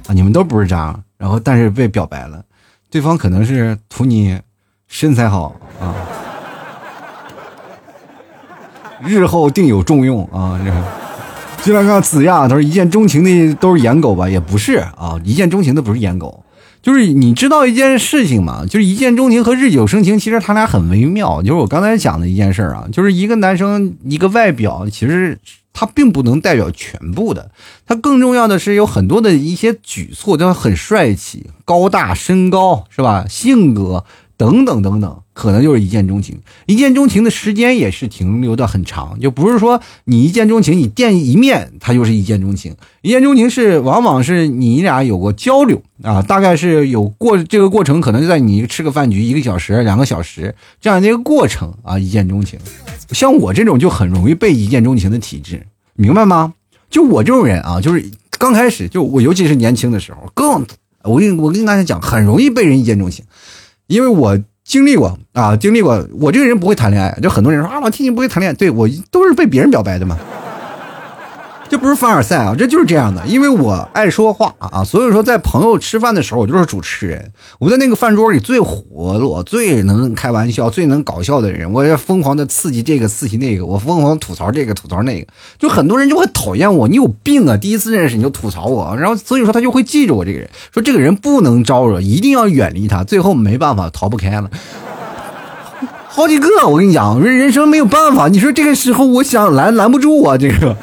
[0.07, 2.43] 啊，你们都不是渣，然后但是被表白了，
[2.89, 4.37] 对方可能是图你
[4.89, 5.95] 身材好啊，
[9.01, 10.59] 日后定有重用啊。
[11.65, 14.29] 就来看子亚，他说一见钟情的都是颜狗吧？
[14.29, 16.43] 也不是啊，一见钟情的不是颜狗，
[16.83, 21.41] 就是你知道一件事情嘛，就是一见钟情和日久生情，其实他俩很微妙。
[21.41, 25.39] 就是我刚才讲的一件事啊，就是一个男生一个外表，其实
[25.73, 27.49] 他并不能代表全部的，
[27.87, 33.25] 他更重要的是有很多的一些举措都很帅气、高大、身高是吧？
[33.27, 34.05] 性格。
[34.37, 36.39] 等等等等，可能就是一见钟情。
[36.65, 42.75] 一见钟情的时间也是停留的很长，就不是说你一见钟情，你见一面他就是一见钟情。
[43.01, 52.59] 一见钟情是往往是你俩有过交流啊，大概是有过这个过程，可能就在你吃个饭局一个小时、两个小时这样的一个过程啊，一见钟情。
[53.11, 56.53] 像我这种就很容易被一见钟情的体质，明白吗？
[56.89, 58.03] 就我这种人啊，就是
[58.37, 60.65] 刚开始就我，尤其是年轻的时候，更
[61.03, 63.23] 我跟我跟大家讲，很容易被人一见钟情。
[63.87, 70.17] 因为我经历过啊，经历过，我这个人不会谈恋爱，就很多人说啊，老天你不会谈恋爱，对我都是被别人表白的嘛。
[71.67, 73.25] 这不是凡尔赛啊，这就是这样的。
[73.25, 77.31] 因为我爱说话啊，所以说在朋友吃饭的时候，我就是主持人。
[77.59, 81.73] 我在那个饭桌里最活络、最能开玩笑、最能搞笑的人。
[81.73, 85.27] 我要疯狂的刺激这个、刺激那个，我疯狂吐槽这个、吐槽那个。
[85.57, 87.57] 就很多人就会讨厌我，你有病啊！
[87.57, 93.03] 第一次认识你就吐槽我，然后所以说他就会记住我这个人，说这个人不能招惹，一定要远离他。
[93.03, 94.49] 最后没办法，逃不开了。
[96.07, 98.27] 好几个，我跟你讲，人生没有办法。
[98.27, 100.77] 你说这个时候，我想拦拦不住啊，这个。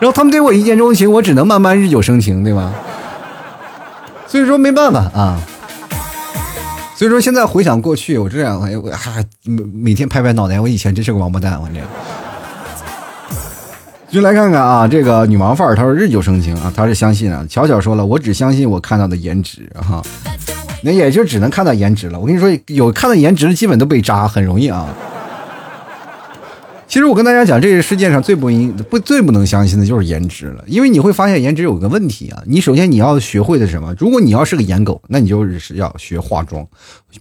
[0.00, 2.72] 然后他们对我一见钟情，我只能慢慢日久生情，对吧？
[4.26, 5.38] 所以说没办法啊。
[6.96, 11.80] 所以说现在回想过去，我这样哎，我还每每天拍拍脑袋，我以前真是个王八蛋，我这。
[14.10, 17.46] 就来看看啊，这个女王范儿，她说日久生情啊，她是相信啊。
[17.48, 20.02] 巧巧说了，我只相信我看到的颜值哈，
[20.82, 22.18] 那也就只能看到颜值了。
[22.18, 24.88] 我跟你说，有看到颜值的，基本都被渣，很容易啊。
[26.90, 32.42] 其实我跟大家讲，这个世界上最不应不最不能相信的就是颜值了，因为你会发现颜值有个问题啊。
[32.46, 33.94] 你首先你要学会的什么？
[33.96, 36.66] 如果你要是个颜狗，那你就是要学化妆，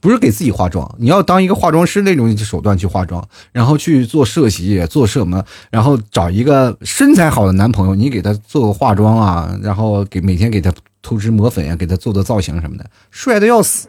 [0.02, 13.88] 不是给自己化妆，你要当一个化妆师那种手段去化妆，然后去做设计，做什么，然后找一个身材好的男朋友，你给他做个化妆啊，然后给每天给他涂脂抹粉呀，给他做做造型什么的，帅的要死。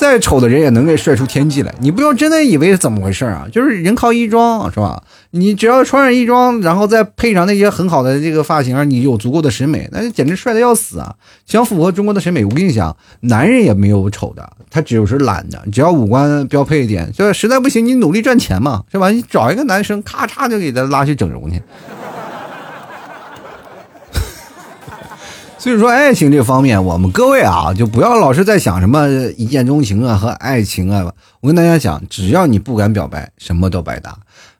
[0.00, 1.74] 再丑的人也能给帅出天际来。
[1.78, 3.46] 你不要真的以为是怎么回事啊？
[3.52, 5.02] 就是人靠衣装，是吧？
[5.32, 11.14] 你只要穿上衣装，然后再配上那些很好的这个发型，你有足够的审美，那就简直帅的要死啊！
[11.44, 15.62] 想符合中国的审美，我跟你讲，男人也没有丑的，他只有是懒的。
[15.70, 19.10] 只要五官标配一点，就实在不行，你努力赚钱嘛，是吧？
[19.10, 21.60] 你找一个男生，咔嚓就给他拉去整容去。
[25.60, 29.06] 所以说，爱情这方面，我们各位啊，就不要老是在想什么
[29.36, 31.12] 一见钟情啊和爱情啊。
[31.42, 34.18] 我跟大家讲，只要你不敢表白，什么都白搭。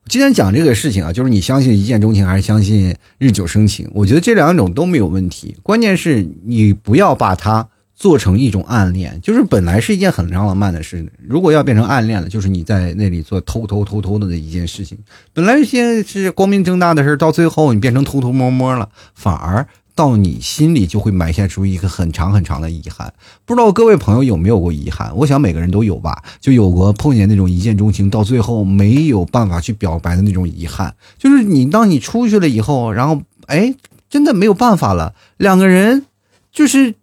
[0.09, 3.89] 今天讲这个事情啊，就是你相信一见钟情还是相信日久生情？
[3.95, 9.19] 我觉得这两种都没有问题，关键是你不要把它做成一种暗恋。
[9.23, 14.99] 就是本来是一件很浪漫的事，如果要变成暗恋了，就是你在那里做偷偷偷偷的的一件事情。
[15.33, 19.67] 本来先是光明正大的事到最后你变成偷偷摸摸了，反而。
[19.95, 23.13] 到你心里就会埋下出一个很长很长的遗憾，
[23.45, 25.15] 不知道各位朋友有没有过遗憾？
[25.17, 30.95] 我想每个人都有吧，就有过碰见那种一见钟情，到最后没有办法去表白的那种遗憾。
[31.19, 33.75] 就是你当你出去了以后，然后哎，
[34.09, 36.07] 真的没有办法了，两个人
[36.53, 36.95] 就是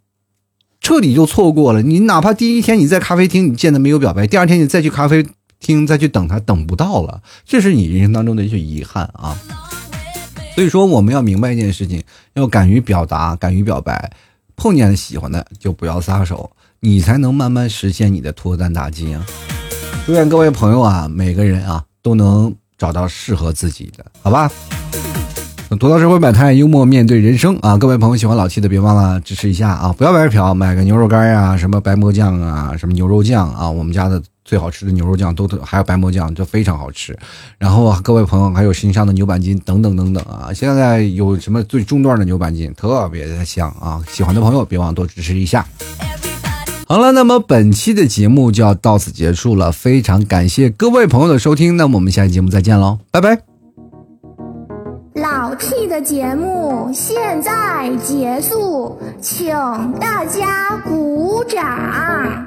[0.80, 1.82] 彻底就错过了。
[1.82, 5.26] 你哪怕第一天你在咖啡厅你见他没有表白，第二天你再去咖啡
[5.60, 9.36] 厅再去等他，等不到了，这是你人生当中的一些遗憾啊。
[10.58, 12.02] 所以说，我们要明白一件事情，
[12.34, 14.10] 要敢于表达，敢于表白。
[14.56, 16.50] 碰见喜欢的就不要撒手，
[16.80, 19.24] 你才能慢慢实现你的脱单大计啊！
[20.04, 24.50] 祝愿各位朋友啊，每个人啊都能找到适合自己的，好吧？
[25.78, 27.78] 脱到社会百态，幽默面对人生啊！
[27.78, 29.94] 各位朋友喜欢老七的，别忘了支持一下啊！
[29.96, 34.20] 不要白嫖，买个牛肉干呀，什么白馍酱啊，什么牛肉酱啊，我们家的。
[34.48, 37.14] 最好吃的牛肉酱都还有白馍酱，就非常好吃。
[37.58, 40.50] 然后各位朋友还有新上的牛板筋等等等等啊！
[40.54, 44.02] 现在有什么最中段的牛板筋，特别的香啊！
[44.10, 45.66] 喜欢的朋友别忘多支持一下。
[46.86, 53.42] 好了，那么本期的节目就要到此结束了，非常感谢各位朋友的收听，那么我们下期节目再见喽，拜拜。
[55.14, 59.48] 老 T 的节目现在结束，请
[60.00, 62.46] 大家鼓掌。